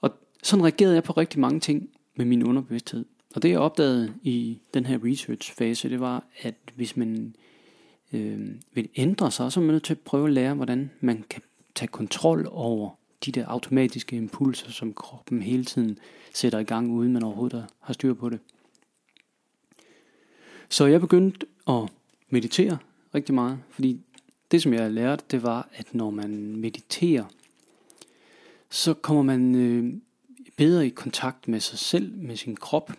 [0.00, 0.10] Og
[0.42, 3.04] sådan reagerede jeg på rigtig mange ting med min underbevidsthed.
[3.34, 7.34] Og det jeg opdagede i den her research-fase, det var, at hvis man
[8.12, 11.24] øh, vil ændre sig, så er man nødt til at prøve at lære, hvordan man
[11.30, 11.42] kan
[11.74, 12.90] tage kontrol over
[13.26, 15.98] de der automatiske impulser, som kroppen hele tiden
[16.34, 18.40] sætter i gang, uden man overhovedet har styr på det.
[20.68, 21.88] Så jeg begyndte at
[22.28, 22.78] meditere
[23.14, 24.00] rigtig meget, fordi
[24.50, 27.24] det som jeg lærte, det var, at når man mediterer,
[28.70, 29.94] så kommer man øh,
[30.56, 32.92] bedre i kontakt med sig selv, med sin krop,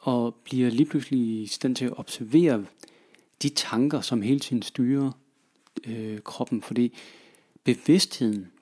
[0.00, 2.64] og bliver lige pludselig i stand til at observere
[3.42, 5.10] de tanker, som hele tiden styrer
[5.86, 6.92] øh, kroppen, fordi
[7.64, 8.52] bevidstheden,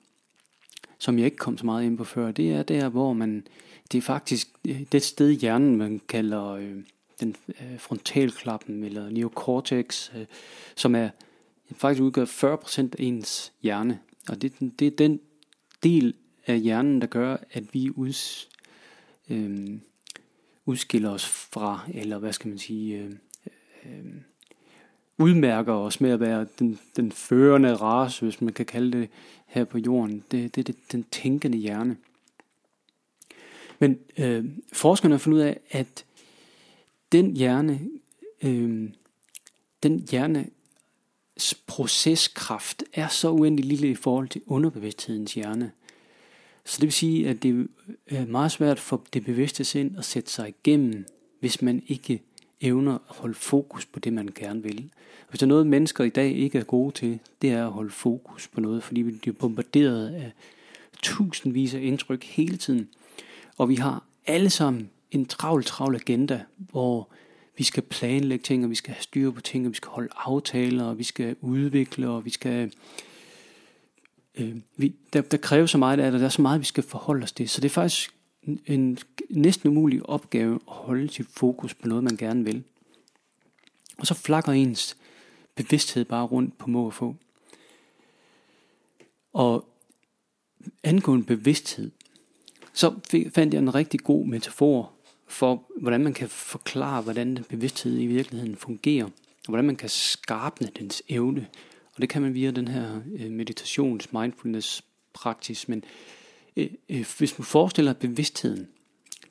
[1.01, 3.47] som jeg ikke kom så meget ind på før, det er der, hvor man,
[3.91, 6.75] det er faktisk øh, det sted i hjernen, man kalder øh,
[7.19, 10.25] den øh, frontalklappen, eller neocortex, øh,
[10.75, 11.09] som er
[11.75, 13.99] faktisk udgør 40% af ens hjerne.
[14.29, 15.19] Og det, det er den
[15.83, 16.13] del
[16.47, 18.49] af hjernen, der gør, at vi uds,
[19.29, 19.79] øh,
[20.65, 23.11] udskiller os fra, eller hvad skal man sige, øh,
[23.85, 24.13] øh,
[25.17, 29.09] udmærker os med at være den, den førende race, hvis man kan kalde det
[29.51, 30.23] her på jorden.
[30.31, 31.97] Det, det er den tænkende hjerne.
[33.79, 36.05] Men øh, forskerne har fundet ud af, at
[37.11, 37.79] den hjerne,
[38.43, 38.89] øh,
[39.83, 40.49] den hjerne
[41.67, 45.71] proceskraft er så uendelig lille i forhold til underbevidsthedens hjerne.
[46.65, 47.67] Så det vil sige, at det
[48.07, 51.05] er meget svært for det bevidste sind at sætte sig igennem,
[51.39, 52.21] hvis man ikke
[52.61, 54.89] evner at holde fokus på det, man gerne vil.
[55.21, 57.71] Og hvis der er noget, mennesker i dag ikke er gode til, det er at
[57.71, 60.31] holde fokus på noget, fordi vi bliver bombarderet af
[61.03, 62.89] tusindvis af indtryk hele tiden.
[63.57, 67.09] Og vi har alle sammen en travl, travl agenda, hvor
[67.57, 70.09] vi skal planlægge ting, og vi skal have styr på ting, og vi skal holde
[70.15, 72.73] aftaler, og vi skal udvikle, og vi skal...
[74.35, 76.83] Øh, vi, der, der kræver så meget af det, der er så meget, vi skal
[76.83, 77.49] forholde os til.
[77.49, 78.13] Så det er faktisk
[78.65, 78.97] en,
[79.29, 82.63] næsten umulig opgave at holde sit fokus på noget, man gerne vil.
[83.97, 84.97] Og så flakker ens
[85.55, 87.15] bevidsthed bare rundt på må og få.
[89.33, 89.65] Og
[90.83, 91.91] angående bevidsthed,
[92.73, 92.99] så
[93.33, 94.91] fandt jeg en rigtig god metafor
[95.27, 99.89] for, hvordan man kan forklare, hvordan den bevidsthed i virkeligheden fungerer, og hvordan man kan
[99.89, 101.47] skarpne dens evne.
[101.95, 105.83] Og det kan man via den her øh, meditations mindfulness praksis, men
[106.55, 108.67] øh, øh, hvis man forestiller bevidstheden,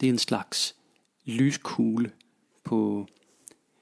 [0.00, 0.76] det er en slags
[1.24, 2.12] lyskugle
[2.64, 3.06] på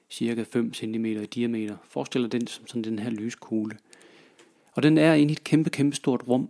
[0.09, 1.77] cirka 5 cm i diameter.
[1.83, 3.77] Forestiller den som sådan den her lyskugle.
[4.71, 6.49] Og den er inde i et kæmpe, kæmpe stort rum.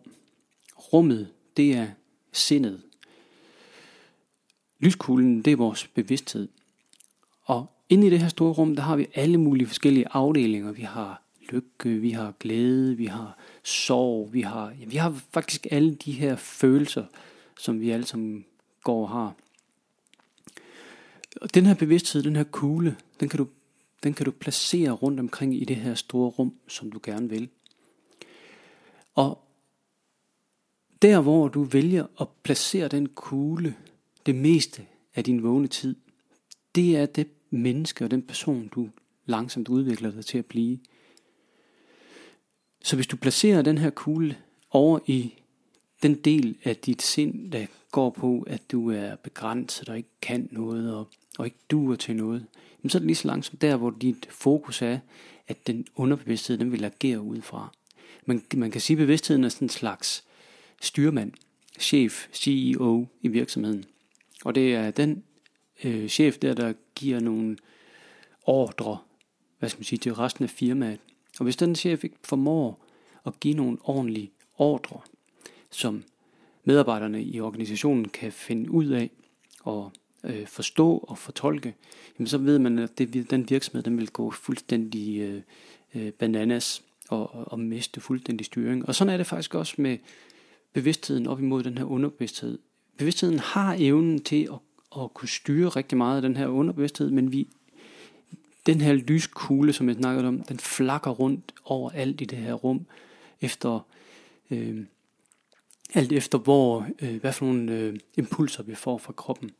[0.77, 1.87] Rummet, det er
[2.31, 2.81] sindet.
[4.79, 6.47] Lyskuglen, det er vores bevidsthed.
[7.43, 10.71] Og inde i det her store rum, der har vi alle mulige forskellige afdelinger.
[10.71, 15.67] Vi har lykke, vi har glæde, vi har sorg, vi har, ja, vi har faktisk
[15.71, 17.05] alle de her følelser,
[17.59, 18.45] som vi alle sammen
[18.83, 19.35] går og har.
[21.41, 23.47] Og den her bevidsthed, den her kugle, den kan du,
[24.03, 27.49] den kan du placere rundt omkring i det her store rum, som du gerne vil.
[29.15, 29.43] Og
[31.01, 33.75] der hvor du vælger at placere den kugle
[34.25, 34.85] det meste
[35.15, 35.95] af din vågne tid,
[36.75, 38.89] det er det menneske og den person, du
[39.25, 40.79] langsomt udvikler dig til at blive.
[42.83, 44.37] Så hvis du placerer den her kugle
[44.71, 45.33] over i
[46.03, 50.49] den del af dit sind, der går på, at du er begrænset og ikke kan
[50.51, 52.45] noget og, og ikke duer til noget,
[52.87, 54.99] så er det lige så langsomt der, hvor dit fokus er,
[55.47, 57.71] at den underbevidsthed, den vil agere udefra.
[58.25, 60.23] Man, man kan sige, at bevidstheden er sådan en slags
[60.81, 61.31] styrmand,
[61.79, 63.85] chef, CEO i virksomheden.
[64.45, 65.23] Og det er den
[65.83, 67.57] øh, chef der, der giver nogle
[68.45, 68.97] ordre,
[69.59, 70.99] hvad skal man sige, til resten af firmaet.
[71.39, 72.85] Og hvis den chef ikke formår
[73.25, 74.99] at give nogle ordentlige ordre,
[75.71, 76.03] som
[76.63, 79.09] medarbejderne i organisationen kan finde ud af
[79.63, 79.91] og
[80.23, 81.75] øh, forstå og fortolke,
[82.19, 85.41] jamen så ved man, at det, den virksomhed den vil gå fuldstændig øh,
[85.95, 88.87] øh, bananas og, og, og miste fuldstændig styring.
[88.87, 89.97] Og sådan er det faktisk også med
[90.73, 92.59] bevidstheden op imod den her underbevidsthed.
[92.97, 94.59] Bevidstheden har evnen til at,
[95.01, 97.47] at kunne styre rigtig meget af den her underbevidsthed, men vi,
[98.73, 102.53] den her lyskugle, som jeg snakkede om, den flakker rundt over alt i det her
[102.53, 102.85] rum,
[103.41, 103.79] efter
[104.51, 104.85] øh,
[105.93, 109.51] alt efter hvor, øh, hvad for nogle øh, impulser vi får fra kroppen.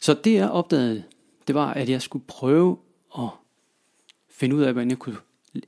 [0.00, 1.04] Så det jeg opdagede,
[1.46, 2.78] det var, at jeg skulle prøve
[3.18, 3.28] at
[4.30, 5.16] finde ud af, hvordan jeg kunne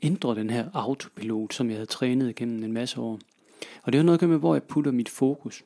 [0.02, 3.18] ændre den her autopilot, som jeg havde trænet gennem en masse år.
[3.82, 5.64] Og det har noget at gøre med, hvor jeg putter mit fokus.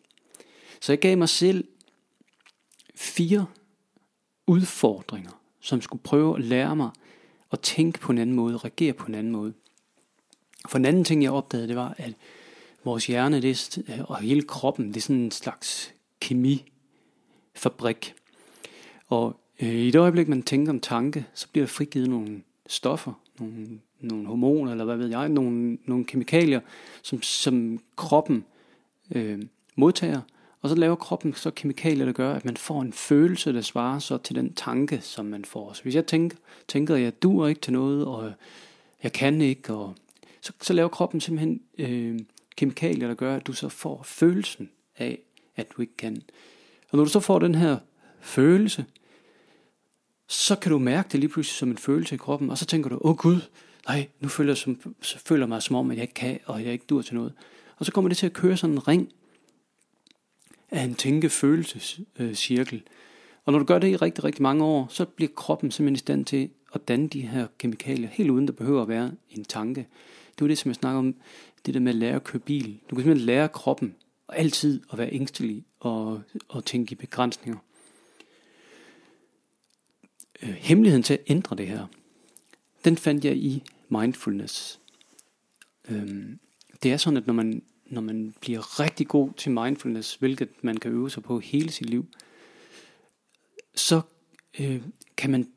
[0.80, 1.68] Så jeg gav mig selv
[2.94, 3.46] fire
[4.46, 6.90] udfordringer, som skulle prøve at lære mig
[7.52, 9.52] at tænke på en anden måde, reagere på en anden måde.
[10.68, 12.14] For en anden ting, jeg opdagede, det var, at
[12.84, 18.14] vores hjerne det er, og hele kroppen, det er sådan en slags kemifabrik.
[19.06, 23.12] Og øh, i det øjeblik, man tænker om tanke, så bliver der frigivet nogle stoffer,
[23.38, 26.60] nogle, nogle hormoner, eller hvad ved jeg, nogle, nogle kemikalier,
[27.02, 28.44] som, som kroppen
[29.14, 29.42] øh,
[29.76, 30.20] modtager,
[30.64, 33.98] og så laver kroppen så kemikalier, der gør, at man får en følelse, der svarer
[33.98, 35.72] så til den tanke, som man får.
[35.72, 36.36] Så hvis jeg tænker,
[36.68, 38.32] tænker at jeg duer ikke til noget, og
[39.02, 39.94] jeg kan ikke, og
[40.40, 42.18] så, så laver kroppen simpelthen øh,
[42.56, 45.18] kemikalier, der gør, at du så får følelsen af,
[45.56, 46.22] at du ikke kan.
[46.90, 47.76] Og når du så får den her
[48.20, 48.84] følelse,
[50.26, 52.90] så kan du mærke det lige pludselig som en følelse i kroppen, og så tænker
[52.90, 53.40] du, åh oh, gud,
[53.88, 56.38] nej, nu føler jeg, som, så føler jeg mig som om, at jeg ikke kan,
[56.46, 57.32] og jeg ikke dur til noget.
[57.76, 59.12] Og så kommer det til at køre sådan en ring
[60.74, 62.82] af en tænke-følelsescirkel.
[63.44, 65.98] Og når du gør det i rigtig, rigtig mange år, så bliver kroppen simpelthen i
[65.98, 69.80] stand til at danne de her kemikalier, helt uden der behøver at være en tanke.
[70.28, 71.14] Det var det, som jeg snakker om,
[71.66, 72.78] det der med at lære at køre bil.
[72.90, 73.94] Du kan simpelthen lære kroppen
[74.28, 77.58] altid at være ængstelig og, og tænke i begrænsninger.
[80.42, 81.86] Øh, hemmeligheden til at ændre det her,
[82.84, 84.80] den fandt jeg i mindfulness.
[85.88, 86.38] Øhm,
[86.82, 90.76] det er sådan, at når man, når man bliver rigtig god til mindfulness, hvilket man
[90.76, 92.06] kan øve sig på hele sit liv,
[93.74, 94.00] så
[94.60, 94.82] øh,
[95.16, 95.48] kan man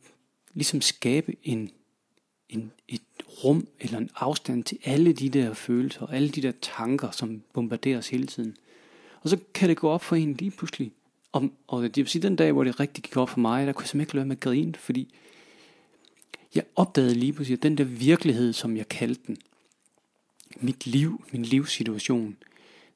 [0.53, 1.71] ligesom skabe en,
[2.49, 3.01] en, et
[3.43, 7.41] rum eller en afstand til alle de der følelser og alle de der tanker, som
[7.53, 8.57] bombarderes hele tiden.
[9.21, 10.91] Og så kan det gå op for en lige pludselig.
[11.31, 13.73] Og, og det vil sige, den dag, hvor det rigtig gik op for mig, der
[13.73, 15.13] kunne jeg simpelthen ikke lade med at grine, fordi
[16.55, 19.37] jeg opdagede lige pludselig, at den der virkelighed, som jeg kaldte den,
[20.55, 22.37] mit liv, min livssituation,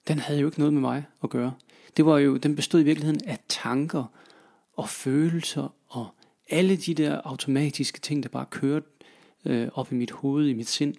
[0.08, 1.54] den havde jo ikke noget med mig at gøre.
[1.98, 4.04] Det var jo, den bestod i virkeligheden af tanker
[4.74, 6.08] og følelser og
[6.50, 8.88] alle de der automatiske ting, der bare kørte
[9.46, 10.96] øh, op i mit hoved, i mit sind.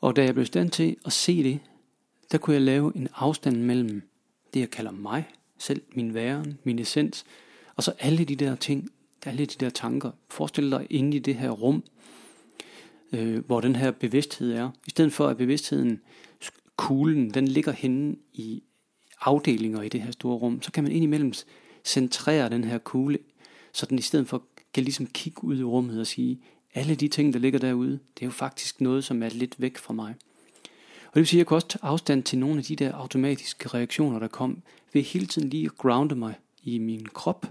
[0.00, 1.60] Og da jeg blev stand til at se det,
[2.32, 4.02] der kunne jeg lave en afstand mellem
[4.54, 7.24] det, jeg kalder mig selv, min væren, min essens,
[7.76, 8.90] og så alle de der ting,
[9.26, 10.10] alle de der tanker.
[10.28, 11.84] Forestil dig inde i det her rum,
[13.12, 14.70] øh, hvor den her bevidsthed er.
[14.86, 16.00] I stedet for at bevidstheden,
[16.76, 18.62] kuglen, den ligger henne i
[19.20, 21.32] afdelinger i det her store rum, så kan man indimellem
[21.84, 23.18] centrere den her kugle,
[23.72, 24.42] så den i stedet for
[24.74, 26.40] kan ligesom kigge ud i rummet og sige,
[26.74, 29.78] alle de ting, der ligger derude, det er jo faktisk noget, som er lidt væk
[29.78, 30.14] fra mig.
[31.06, 32.92] Og det vil sige, at jeg kunne også tage afstand til nogle af de der
[32.92, 37.46] automatiske reaktioner, der kom, ved hele tiden lige at grounde mig i min krop.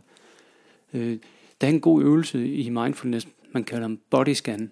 [0.94, 1.20] Øh,
[1.62, 4.72] der er en god øvelse i mindfulness, man kalder en body scan.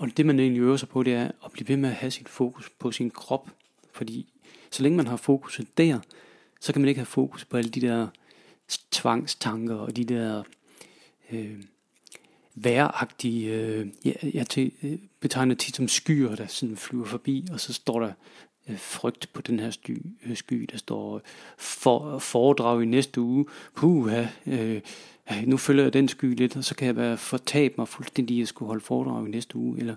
[0.00, 2.10] Og det man egentlig øver sig på, det er at blive ved med at have
[2.10, 3.50] sit fokus på sin krop.
[3.92, 4.32] Fordi
[4.70, 6.00] så længe man har fokuset der,
[6.60, 8.08] så kan man ikke have fokus på alle de der
[8.90, 10.42] tvangstanker og de der
[11.32, 11.62] øh,
[12.54, 17.60] væragtige, øh, jeg, jeg til, øh, betegner tit som skyer, der sådan flyver forbi, og
[17.60, 18.12] så står der
[18.68, 21.20] øh, frygt på den her sky, øh, sky der står
[21.58, 24.12] for, foredrag i næste uge, puh,
[24.46, 24.80] øh,
[25.30, 28.36] Øh, nu følger jeg den sky lidt, og så kan jeg være fortabt mig fuldstændig
[28.36, 29.94] i jeg skulle holde foredrag i næste uge, eller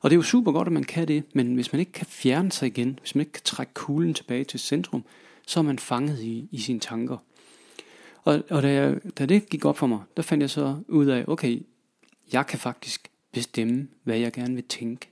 [0.00, 2.06] og det er jo super godt, at man kan det, men hvis man ikke kan
[2.06, 5.04] fjerne sig igen, hvis man ikke kan trække kuglen tilbage til centrum,
[5.46, 7.16] så er man fanget i, i sine tanker.
[8.24, 11.06] Og, og da, jeg, da det gik op for mig, der fandt jeg så ud
[11.06, 11.62] af, okay,
[12.32, 15.08] jeg kan faktisk bestemme, hvad jeg gerne vil tænke.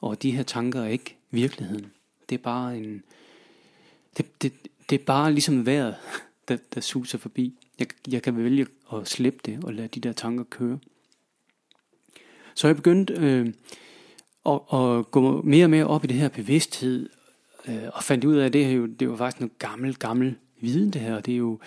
[0.00, 1.86] Og de her tanker er ikke virkeligheden.
[2.28, 3.02] Det er bare en...
[4.16, 4.52] Det, det,
[4.90, 5.96] det er bare ligesom vejret,
[6.48, 7.54] der, der suser forbi.
[7.78, 10.78] Jeg, jeg kan vælge at slippe det og lade de der tanker køre.
[12.54, 13.46] Så jeg begyndte øh,
[14.46, 17.08] at, at gå mere og mere op i det her bevidsthed,
[17.68, 20.36] øh, og fandt ud af, at det her jo, det var faktisk noget gammel, gammel
[20.60, 21.20] viden det her.
[21.20, 21.58] Det er jo,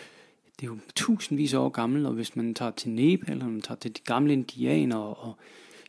[0.60, 3.62] det er jo tusindvis af år gammel, og hvis man tager til Nepal, eller man
[3.62, 5.36] tager til de gamle indianer og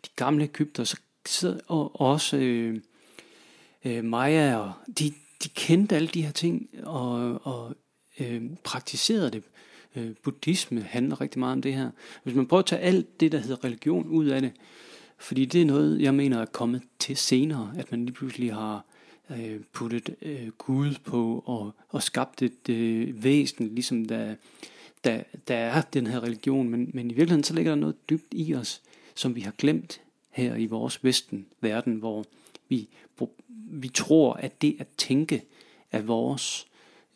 [0.04, 0.96] de gamle Ægypter, så,
[1.28, 2.80] sidder og også øh,
[3.84, 5.12] øh, Maya, de,
[5.44, 7.74] de kendte alle de her ting og, og
[8.20, 9.42] øh, praktiserede det.
[9.98, 11.90] Øh, buddhisme handler rigtig meget om det her.
[12.22, 14.52] Hvis man prøver at tage alt det, der hedder religion ud af det,
[15.18, 18.84] fordi det er noget, jeg mener er kommet til senere, at man lige pludselig har
[19.30, 24.34] øh, puttet øh, Gud på og, og skabt et øh, væsen, ligesom der,
[25.04, 28.26] der, der er den her religion, men, men i virkeligheden så ligger der noget dybt
[28.30, 28.82] i os,
[29.14, 32.24] som vi har glemt her i vores vesten verden, hvor
[32.68, 32.88] vi,
[33.70, 35.42] vi tror, at det at tænke
[35.92, 36.66] er vores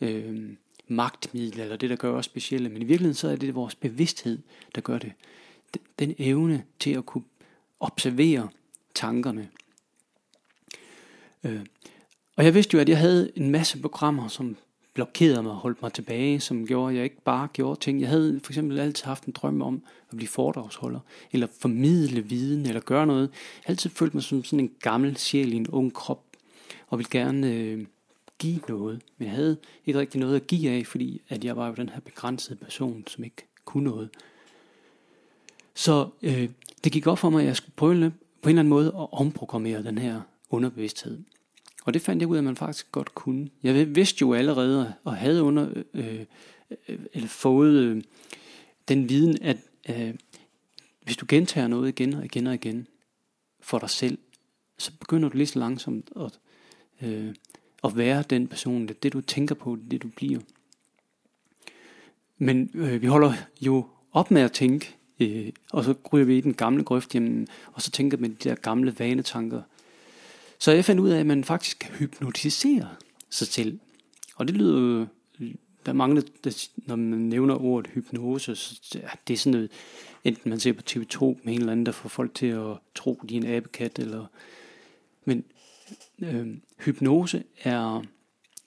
[0.01, 0.51] øh,
[0.92, 4.38] magtmiddel, eller det, der gør os specielle, men i virkeligheden så er det vores bevidsthed,
[4.74, 5.12] der gør det.
[5.98, 7.24] Den evne til at kunne
[7.81, 8.48] observere
[8.94, 9.48] tankerne.
[11.44, 11.61] Øh,
[12.37, 14.57] og jeg vidste jo, at jeg havde en masse programmer, som
[14.94, 18.00] blokerede mig og holdt mig tilbage, som gjorde, at jeg ikke bare gjorde ting.
[18.00, 21.00] Jeg havde for eksempel altid haft en drøm om at blive foredragsholder,
[21.33, 23.31] eller formidle viden, eller gøre noget.
[23.62, 26.24] Jeg altid følt mig som sådan en gammel sjæl i en ung krop,
[26.88, 27.87] og ville gerne øh,
[28.42, 29.02] give noget.
[29.18, 31.88] Men jeg havde ikke rigtig noget at give af, fordi at jeg var jo den
[31.88, 34.11] her begrænsede person, som ikke kunne noget.
[35.74, 36.48] Så øh,
[36.85, 39.12] det gik op for mig, at jeg skulle prøve på en eller anden måde at
[39.12, 41.18] omprogrammere den her underbevidsthed.
[41.85, 43.48] Og det fandt jeg ud af, at man faktisk godt kunne.
[43.62, 46.20] Jeg vidste jo allerede, og havde under, øh,
[46.88, 48.02] øh, eller fået øh,
[48.88, 49.57] den viden, at
[49.88, 50.14] øh,
[51.02, 52.87] hvis du gentager noget igen og igen og igen
[53.61, 54.18] for dig selv,
[54.78, 56.38] så begynder du lige så langsomt at,
[57.02, 57.35] øh,
[57.85, 60.40] at være den person, det, det du tænker på, det du bliver.
[62.38, 66.40] Men øh, vi holder jo op med at tænke, øh, og så ryger vi i
[66.40, 69.62] den gamle grøft, jamen, og så tænker man de der gamle vanetanker,
[70.59, 72.88] så jeg fandt ud af, at man faktisk kan hypnotisere
[73.31, 73.79] sig selv.
[74.37, 75.07] Og det lyder jo,
[75.87, 79.71] der er mange, der, når man nævner ordet hypnose, så ja, det er sådan noget,
[80.25, 83.21] enten man ser på TV2 med en eller anden, der får folk til at tro,
[83.29, 84.27] de er en abekat, eller,
[85.25, 85.45] men
[86.23, 86.47] øh,
[86.85, 88.03] hypnose er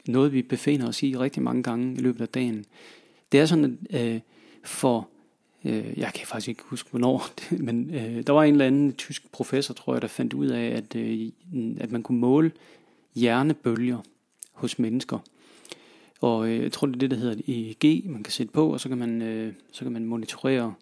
[0.07, 2.65] noget, vi befinder os i rigtig mange gange i løbet af dagen.
[3.31, 4.19] Det er sådan, at øh,
[4.63, 5.09] for
[5.65, 7.27] øh, jeg kan faktisk ikke huske hvornår,
[7.67, 10.65] men øh, der var en eller anden tysk professor, tror jeg, der fandt ud af,
[10.65, 11.31] at, øh,
[11.79, 12.51] at man kunne måle
[13.15, 13.97] hjernebølger
[14.51, 15.19] hos mennesker.
[16.21, 18.79] Og øh, jeg tror, det er det, der hedder EEG, man kan sætte på, og
[18.79, 20.73] så kan man, øh, så kan man monitorere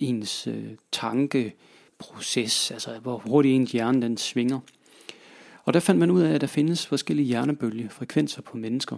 [0.00, 4.60] ens øh, tankeproces, altså hvor hurtigt ens hjerne den svinger.
[5.64, 8.96] Og der fandt man ud af, at der findes forskellige hjernebølgefrekvenser på mennesker.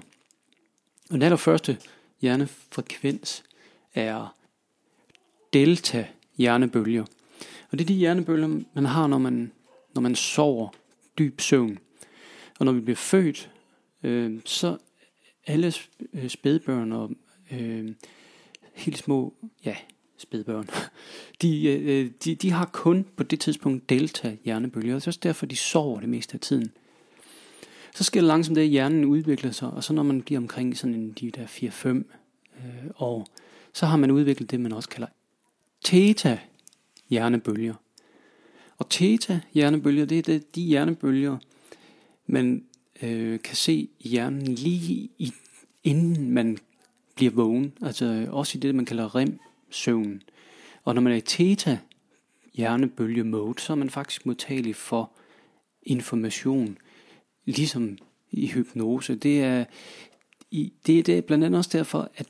[1.11, 1.79] Og den allerførste
[2.21, 3.45] hjernefrekvens
[3.95, 4.37] er
[5.53, 7.05] delta hjernebølger.
[7.71, 9.53] Og det er de hjernebølger, man har, når man,
[9.95, 10.69] når man sover
[11.19, 11.79] dyb søvn.
[12.59, 13.51] Og når vi bliver født,
[14.03, 14.79] øh, så
[15.47, 15.73] alle
[16.13, 17.11] øh, spædbørn og
[17.51, 17.95] øh,
[18.75, 19.35] helt små,
[19.65, 19.77] ja,
[20.25, 20.69] spædbørn,
[21.43, 24.95] de, øh, øh, de, de har kun på det tidspunkt delta hjernebølger.
[24.95, 26.73] Og det er også derfor, de sover det meste af tiden.
[27.95, 30.95] Så sker det langsomt, at hjernen udvikler sig, og så når man bliver omkring sådan
[30.95, 33.27] en, de der 4-5 øh, år,
[33.73, 35.09] så har man udviklet det, man også kalder
[35.85, 36.39] Theta
[37.09, 37.75] hjernebølger.
[38.79, 41.39] Og theta hjernebølger, det er de hjernebølger,
[42.27, 42.65] man
[43.03, 45.33] øh, kan se i hjernen lige i,
[45.85, 46.59] inden man
[47.15, 47.73] bliver vågen.
[47.83, 49.39] Altså øh, også i det, man kalder REM,
[49.75, 50.23] søvn.
[50.85, 51.79] Og når man er i theta
[52.55, 55.11] hjernebølge mode, så er man faktisk modtagelig for
[55.83, 56.79] information
[57.45, 57.99] ligesom
[58.31, 59.15] i hypnose.
[59.15, 59.65] Det er,
[60.51, 62.27] i, det, det er blandt andet også derfor, at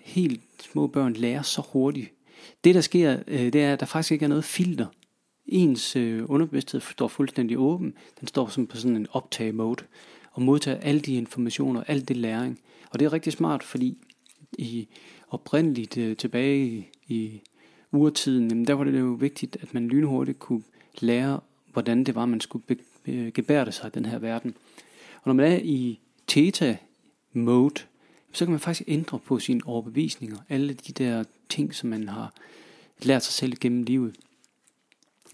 [0.00, 2.12] helt små børn lærer så hurtigt.
[2.64, 4.86] Det der sker, øh, det er, at der faktisk ikke er noget filter.
[5.46, 7.94] Ens øh, underbevidsthed står fuldstændig åben.
[8.20, 9.84] Den står som på sådan en optag mode
[10.32, 12.60] og modtager alle de informationer, alt det læring.
[12.90, 13.98] Og det er rigtig smart, fordi
[14.58, 14.88] i
[15.28, 17.40] oprindeligt øh, tilbage i, i
[17.92, 20.62] urtiden, jamen der var det jo vigtigt, at man lynhurtigt kunne
[20.98, 21.40] lære,
[21.72, 24.54] hvordan det var, man skulle be, øh, gebærde sig i den her verden.
[25.14, 27.82] Og når man er i theta-mode,
[28.32, 32.32] så kan man faktisk ændre på sine overbevisninger, alle de der ting, som man har
[33.02, 34.16] lært sig selv gennem livet.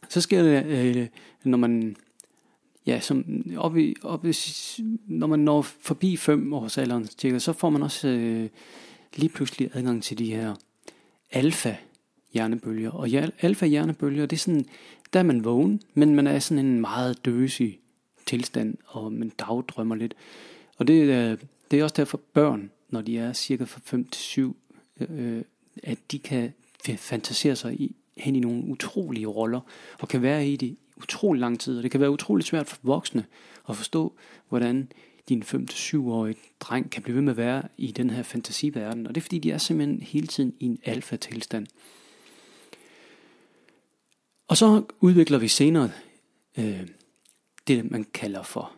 [0.08, 1.08] Så sker det, øh,
[1.44, 1.96] når man
[2.86, 4.34] ja, som op i, op i,
[5.06, 8.48] når man når forbi fem års alderen, så får man også øh,
[9.16, 10.54] lige pludselig adgang til de her
[11.30, 11.74] alfa
[12.32, 12.90] hjernebølger.
[12.90, 13.08] Og
[13.40, 14.66] alfa hjernebølger, det er sådan,
[15.12, 17.80] der er man vågen, men man er sådan en meget døsig
[18.26, 20.14] tilstand, og man dagdrømmer lidt.
[20.78, 21.38] Og det, øh,
[21.70, 24.56] det er også derfor børn, når de er cirka fra 5 til 7,
[25.00, 25.42] øh,
[25.82, 26.52] at de kan
[26.96, 29.60] fantasere sig i, hen i nogle utrolige roller,
[29.98, 31.76] og kan være i det utrolig lang tid.
[31.76, 33.24] Og det kan være utrolig svært for voksne
[33.68, 34.12] at forstå,
[34.48, 34.92] hvordan
[35.28, 39.06] din 5-7-årige dreng kan blive ved med at være i den her fantasiverden.
[39.06, 41.66] Og det er fordi, de er simpelthen hele tiden i en alfa-tilstand.
[44.48, 45.90] Og så udvikler vi senere
[46.58, 46.88] øh,
[47.66, 48.72] det, man kalder for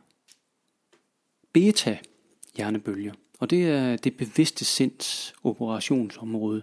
[1.53, 3.12] beta-hjernebølger.
[3.38, 6.62] Og det er det bevidste sinds operationsområde.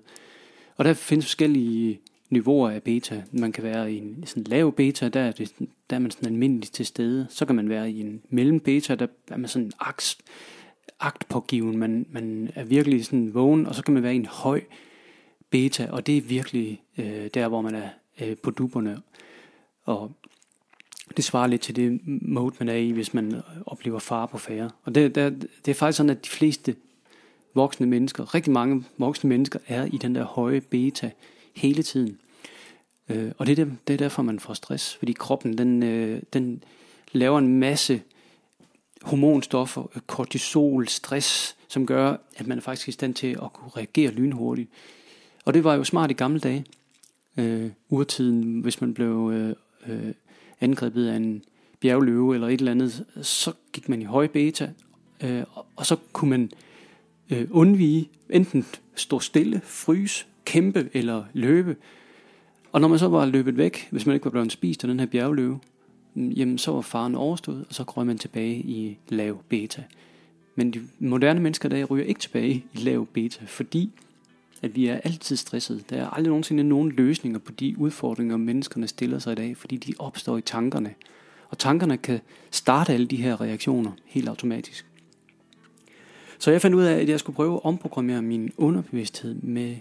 [0.77, 2.01] Og der findes forskellige
[2.31, 3.23] niveauer af beta.
[3.31, 5.53] Man kan være i en sådan lav beta, der er, det,
[5.89, 7.27] der er man sådan almindeligt til stede.
[7.29, 10.17] Så kan man være i en mellem beta, der er man sådan akt,
[10.99, 11.77] aktpågiven.
[11.77, 14.61] Man, man er virkelig sådan vågen, og så kan man være i en høj
[15.49, 17.89] beta, og det er virkelig øh, der, hvor man er
[18.21, 19.01] øh, på duberne.
[19.83, 20.11] Og
[21.17, 24.69] det svarer lidt til det mode, man er i, hvis man oplever far på færre.
[24.83, 25.29] Og det, der,
[25.65, 26.75] det er faktisk sådan, at de fleste
[27.53, 31.11] voksne mennesker, rigtig mange voksne mennesker, er i den der høje beta
[31.55, 32.17] hele tiden.
[33.09, 36.63] Øh, og det er, det er derfor, man får stress, fordi kroppen den, øh, den
[37.11, 38.01] laver en masse
[39.01, 43.71] hormonstoffer, øh, kortisol, stress, som gør, at man er faktisk i stand til at kunne
[43.77, 44.69] reagere lynhurtigt.
[45.45, 46.65] Og det var jo smart i gamle dage,
[47.37, 49.55] øh, urtiden, hvis man blev øh,
[49.87, 50.13] øh,
[50.61, 51.43] angrebet af en
[51.79, 54.69] bjergløve eller et eller andet, så gik man i høj beta,
[55.23, 55.43] øh,
[55.75, 56.51] og så kunne man
[57.29, 61.75] øh, undvige enten stå stille, fryse, kæmpe eller løbe.
[62.71, 64.99] Og når man så var løbet væk, hvis man ikke var blevet spist af den
[64.99, 65.59] her bjergløve,
[66.15, 69.83] jamen så var faren overstået, og så røg man tilbage i lav beta.
[70.55, 73.91] Men de moderne mennesker der ryger ikke tilbage i lav beta, fordi
[74.61, 75.89] at vi er altid stresset.
[75.89, 79.77] Der er aldrig nogensinde nogen løsninger på de udfordringer, menneskerne stiller sig i dag, fordi
[79.77, 80.93] de opstår i tankerne.
[81.49, 82.19] Og tankerne kan
[82.51, 84.85] starte alle de her reaktioner helt automatisk.
[86.39, 89.75] Så jeg fandt ud af, at jeg skulle prøve at omprogrammere min underbevidsthed med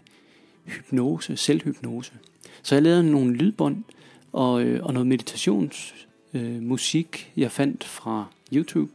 [0.67, 2.13] hypnose, selvhypnose.
[2.63, 3.85] Så jeg lavede nogle lydbånd
[4.33, 8.91] og, øh, og noget meditationsmusik, øh, jeg fandt fra YouTube.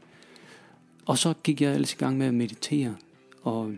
[1.06, 2.96] Og så gik jeg ellers i gang med at meditere.
[3.44, 3.74] Og,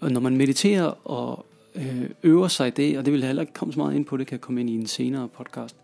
[0.00, 3.42] og når man mediterer og øh, øver sig i det, og det vil jeg heller
[3.42, 5.76] ikke komme så meget ind på, det kan komme ind i en senere podcast,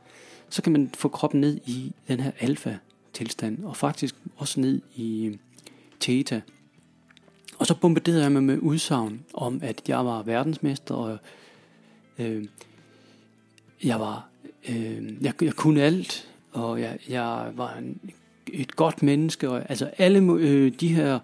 [0.49, 5.27] så kan man få kroppen ned i den her alfa-tilstand, og faktisk også ned i
[5.27, 5.37] øh,
[6.01, 6.41] theta,
[7.61, 11.19] og så bombarderede jeg mig med udsagn om, at jeg var verdensmester, og
[12.19, 12.45] øh,
[13.85, 14.29] jeg var,
[14.69, 18.01] øh, jeg, jeg kunne alt, og jeg, jeg var en,
[18.53, 21.19] et godt menneske, og altså alle øh, de her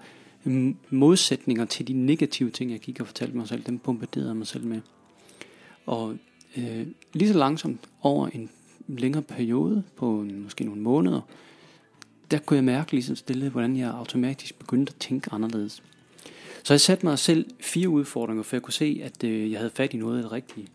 [0.45, 4.37] mm, modsætninger til de negative ting, jeg gik og fortalte mig selv, dem bombarderede jeg
[4.37, 4.80] mig selv med.
[5.87, 6.16] Og
[6.57, 8.51] øh, lige så langsomt over en
[8.89, 11.20] længere periode, på en, måske nogle måneder,
[12.30, 15.82] der kunne jeg mærke ligesom stille, hvordan jeg automatisk begyndte at tænke anderledes.
[16.67, 19.71] Så jeg satte mig selv fire udfordringer, for jeg kunne se, at øh, jeg havde
[19.75, 20.69] fat i noget af det rigtige.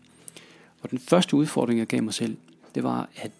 [0.82, 2.36] Og den første udfordring, jeg gav mig selv,
[2.74, 3.30] det var, at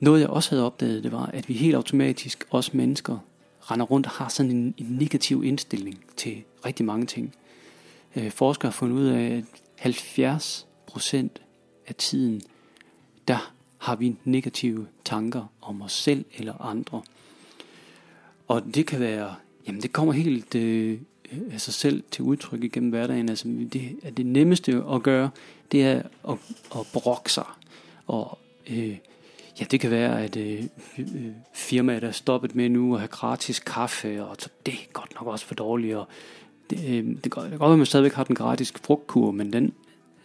[0.00, 3.18] noget jeg også havde opdaget, det var, at vi helt automatisk, os mennesker,
[3.60, 7.34] render rundt og har sådan en, en negativ indstilling til rigtig mange ting.
[8.16, 9.44] Øh, forskere har fundet ud af,
[9.78, 11.16] at 70%
[11.86, 12.42] af tiden,
[13.28, 17.02] der har vi negative tanker om os selv eller andre.
[18.48, 19.34] Og det kan være,
[19.66, 20.98] jamen det kommer helt øh,
[21.52, 23.28] af sig selv til udtryk igennem hverdagen.
[23.28, 25.30] Altså det, at det nemmeste at gøre,
[25.72, 26.36] det er at,
[26.74, 27.44] at brokke sig.
[28.06, 28.38] Og
[28.70, 28.96] øh,
[29.60, 30.64] ja, det kan være, at øh,
[31.54, 35.26] firmaet er stoppet med nu at have gratis kaffe, og så det er godt nok
[35.26, 35.96] også for dårligt.
[35.96, 36.08] Og
[36.70, 39.72] det, øh, det, det kan godt at man stadigvæk har den gratis frugtkur, men den,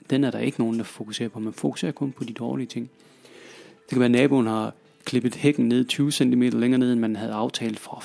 [0.09, 1.39] den er der ikke nogen, der fokuserer på.
[1.39, 2.89] Man fokuserer kun på de dårlige ting.
[3.83, 4.73] Det kan være, at naboen har
[5.05, 8.03] klippet hækken ned 20 cm længere ned, end man havde aftalt for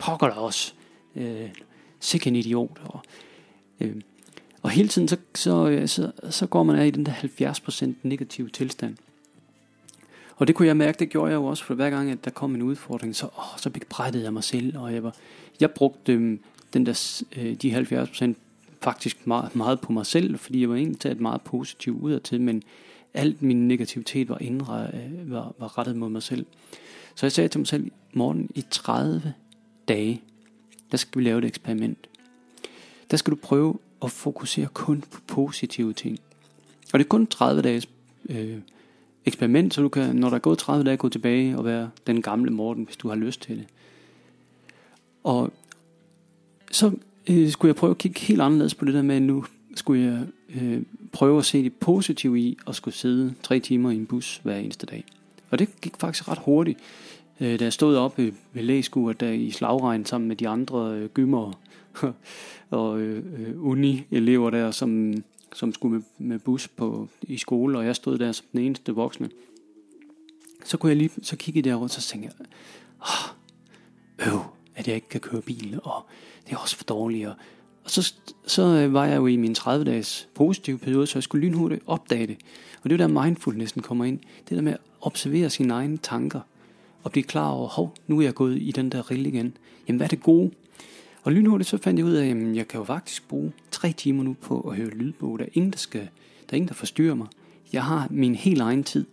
[0.00, 0.72] pokker der også.
[1.16, 1.48] Øh,
[2.00, 2.80] sikke en idiot.
[2.84, 3.00] Og,
[3.80, 3.96] øh,
[4.62, 7.92] og hele tiden så, så, øh, så, så går man af i den der 70%
[8.02, 8.96] negative tilstand.
[10.36, 12.30] Og det kunne jeg mærke, det gjorde jeg jo også, for hver gang, at der
[12.30, 15.16] kom en udfordring, så, åh, så begrædede jeg mig selv, og jeg, var,
[15.60, 16.38] jeg brugte øh,
[16.72, 18.34] den der, øh, de 70%
[18.80, 22.62] faktisk meget, meget på mig selv, fordi jeg var egentlig taget meget positiv udadtil, men
[23.14, 26.46] alt min negativitet var, indre, øh, var, var rettet mod mig selv.
[27.14, 29.34] Så jeg sagde til mig selv, morgen i 30
[29.88, 30.22] dage,
[30.90, 32.08] der skal vi lave et eksperiment.
[33.10, 36.18] Der skal du prøve at fokusere kun på positive ting.
[36.92, 37.88] Og det er kun 30 dages
[38.28, 38.58] øh,
[39.24, 42.22] eksperiment, så du kan, når der er gået 30 dage, gå tilbage og være den
[42.22, 43.66] gamle Morten, hvis du har lyst til det.
[45.24, 45.52] Og
[46.70, 46.92] så
[47.30, 50.04] øh, skulle jeg prøve at kigge helt anderledes på det der med, at nu skulle
[50.04, 50.26] jeg
[50.62, 50.82] øh,
[51.12, 54.56] prøve at se det positive i at skulle sidde tre timer i en bus hver
[54.56, 55.04] eneste dag.
[55.50, 56.78] Og det gik faktisk ret hurtigt.
[57.40, 61.08] Øh, da jeg stod op ved læskuret der i slagregn sammen med de andre øh,
[61.08, 61.52] gymmer
[62.70, 63.24] og øh,
[63.66, 65.14] uni-elever der, som,
[65.54, 68.92] som skulle med, med bus på, i skole, og jeg stod der som den eneste
[68.92, 69.30] voksne.
[70.64, 72.46] Så kunne jeg lige, så kiggede jeg rundt, så tænkte jeg,
[73.00, 74.40] oh, øv,
[74.76, 76.06] at jeg ikke kan køre bil, og
[76.46, 77.28] det er også for dårligt.
[77.28, 77.34] Og,
[77.84, 78.14] og så,
[78.46, 82.26] så øh, var jeg jo i min 30-dages positive periode, så jeg skulle lynhurtigt opdage
[82.26, 82.36] det.
[82.82, 84.18] Og det er der mindfulnessen kommer ind.
[84.48, 86.40] Det der med at observere sine egne tanker
[87.02, 89.56] og blive klar over, hov, nu er jeg gået i den der rille igen.
[89.88, 90.50] Jamen, hvad er det gode?
[91.22, 94.22] Og lynhurtigt så fandt jeg ud af, at jeg kan jo faktisk bruge tre timer
[94.22, 95.38] nu på at høre lydbog.
[95.38, 96.06] Der er ingen, der, skal, der,
[96.50, 97.26] er ingen, der forstyrrer mig.
[97.72, 99.06] Jeg har min helt egen tid.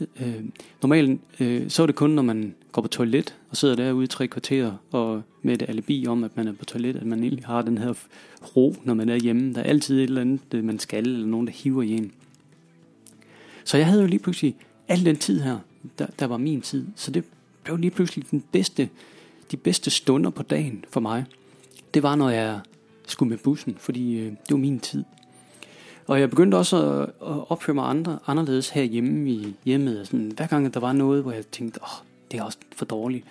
[0.00, 0.44] Øh, øh,
[0.82, 4.06] normalt øh, så er det kun, når man går på toilet og sidder derude i
[4.06, 7.44] tre kvarter og med et alibi om, at man er på toilet, at man egentlig
[7.44, 7.94] har den her
[8.56, 9.54] ro, når man er hjemme.
[9.54, 12.12] Der er altid et eller andet, øh, man skal, eller nogen, der hiver i en.
[13.64, 14.56] Så jeg havde jo lige pludselig
[14.88, 15.58] al den tid her,
[15.98, 16.86] der, der var min tid.
[16.96, 17.24] Så det
[17.64, 18.88] blev lige pludselig den bedste,
[19.50, 21.24] de bedste stunder på dagen for mig.
[21.94, 22.60] Det var, når jeg
[23.06, 25.04] skulle med bussen, fordi øh, det var min tid.
[26.06, 30.06] Og jeg begyndte også at, at opføre mig andre, anderledes herhjemme i hjemmet.
[30.06, 32.84] Sådan, hver gang der var noget, hvor jeg tænkte, åh, oh, det er også for
[32.84, 33.24] dårligt,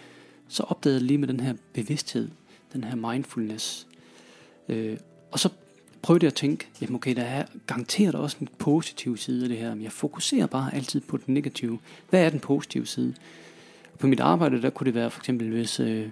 [0.47, 2.29] så opdagede jeg lige med den her bevidsthed,
[2.73, 3.87] den her mindfulness.
[4.69, 4.97] Øh,
[5.31, 5.49] og så
[6.05, 9.57] prøvede jeg at tænke, jamen okay, der er garanteret også en positiv side af det
[9.57, 11.79] her, men jeg fokuserer bare altid på den negative.
[12.09, 13.13] Hvad er den positive side?
[13.99, 16.07] På mit arbejde, der kunne det være for eksempel, hvis øh,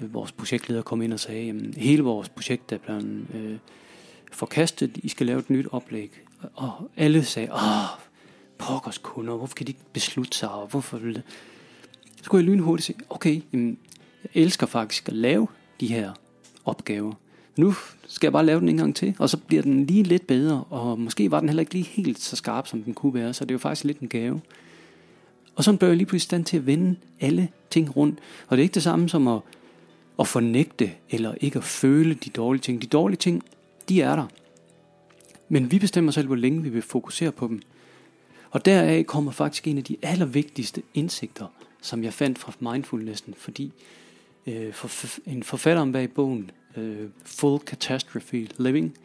[0.00, 3.56] vores projektleder kom ind og sagde, jamen hele vores projekt er blevet øh,
[4.32, 6.20] forkastet, I skal lave et nyt oplæg.
[6.54, 8.00] Og alle sagde, åh,
[8.58, 11.22] pokkers kunder, hvorfor kan de ikke beslutte sig, og hvorfor vil det?
[12.22, 13.78] Så kunne jeg lynhurtigt sige, okay, jamen,
[14.22, 15.46] jeg elsker faktisk at lave
[15.80, 16.12] de her
[16.64, 17.12] opgaver.
[17.56, 17.74] Nu
[18.06, 20.64] skal jeg bare lave den en gang til, og så bliver den lige lidt bedre,
[20.70, 23.44] og måske var den heller ikke lige helt så skarp, som den kunne være, så
[23.44, 24.40] det er jo faktisk lidt en gave.
[25.56, 28.18] Og så blev jeg lige pludselig stand til at vende alle ting rundt.
[28.48, 29.40] Og det er ikke det samme som at,
[30.18, 32.82] at fornægte, eller ikke at føle de dårlige ting.
[32.82, 33.42] De dårlige ting,
[33.88, 34.26] de er der.
[35.48, 37.62] Men vi bestemmer selv, hvor længe vi vil fokusere på dem.
[38.50, 41.46] Og deraf kommer faktisk en af de allervigtigste indsigter,
[41.82, 43.72] som jeg fandt fra mindfulnessen, fordi
[44.46, 48.98] øh, for, en forfatter bag bogen, øh, Full Catastrophe Living,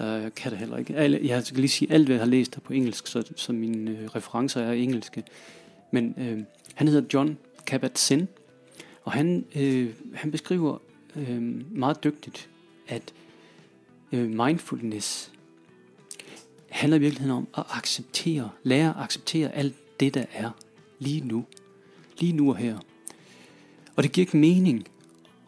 [0.00, 0.96] øh, kan det heller ikke.
[0.96, 3.90] Alle, jeg skal lige sige alt, hvad jeg har læst på engelsk, så, så mine
[3.90, 5.24] øh, referencer er engelske.
[5.90, 6.44] Men øh,
[6.74, 7.38] han hedder John
[7.70, 8.26] Kabat-Zinn,
[9.02, 10.78] og han, øh, han beskriver
[11.16, 11.42] øh,
[11.78, 12.48] meget dygtigt,
[12.88, 13.12] at
[14.12, 15.32] øh, mindfulness
[16.68, 20.50] handler i virkeligheden om at acceptere, lære at acceptere alt det, der er
[20.98, 21.44] lige nu.
[22.18, 22.78] Lige nu og her.
[23.96, 24.88] Og det giver ikke mening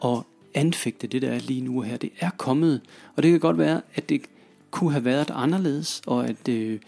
[0.03, 0.23] at
[0.55, 1.97] anfægte det, der er lige nu og her.
[1.97, 2.81] Det er kommet,
[3.15, 4.21] og det kan godt være, at det
[4.71, 6.79] kunne have været anderledes, og at, øh,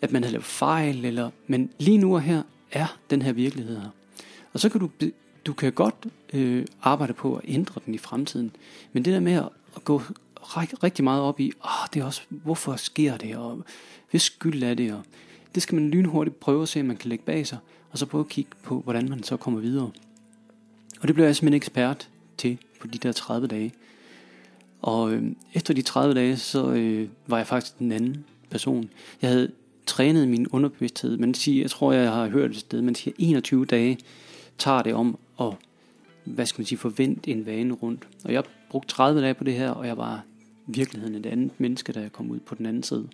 [0.00, 2.42] at man havde lavet fejl, eller, men lige nu og her
[2.72, 3.88] er den her virkelighed her.
[4.52, 4.90] Og så kan du,
[5.46, 5.94] du kan godt
[6.32, 8.56] øh, arbejde på at ændre den i fremtiden,
[8.92, 9.48] men det der med at,
[9.84, 10.02] gå
[10.82, 13.64] rigtig meget op i, oh, det er også, hvorfor sker det, og
[14.10, 15.02] hvis skyld er det, og
[15.54, 17.58] det skal man lynhurtigt prøve at se, om man kan lægge bag sig,
[17.90, 19.90] og så prøve at kigge på, hvordan man så kommer videre.
[21.00, 23.72] Og det bliver jeg simpelthen ekspert til på de der 30 dage.
[24.82, 25.22] Og øh,
[25.54, 28.90] efter de 30 dage, så øh, var jeg faktisk den anden person.
[29.22, 29.50] Jeg havde
[29.86, 33.64] trænet min underbevidsthed, men siger, jeg tror, jeg har hørt et sted, man siger 21
[33.66, 33.98] dage
[34.58, 35.54] tager det om at,
[36.24, 38.08] hvad skal man sige, forvente en vane rundt.
[38.24, 40.24] Og jeg brugte 30 dage på det her, og jeg var
[40.66, 43.08] virkeligheden et andet menneske, da jeg kom ud på den anden side.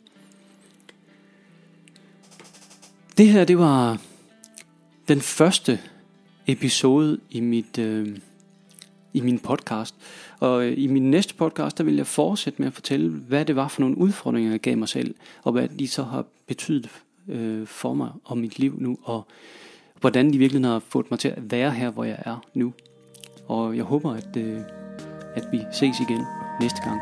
[3.17, 4.01] Det her, det var
[5.09, 5.81] den første
[6.47, 8.19] episode i mit øh,
[9.13, 9.95] i min podcast.
[10.41, 13.57] Og øh, i min næste podcast, der vil jeg fortsætte med at fortælle, hvad det
[13.57, 16.91] var for nogle udfordringer, jeg gav mig selv, og hvad de så har betydet
[17.29, 19.27] øh, for mig og mit liv nu, og
[20.01, 22.73] hvordan de virkelig har fået mig til at være her, hvor jeg er nu.
[23.47, 24.61] Og jeg håber, at, øh,
[25.35, 26.25] at vi ses igen
[26.61, 27.01] næste gang.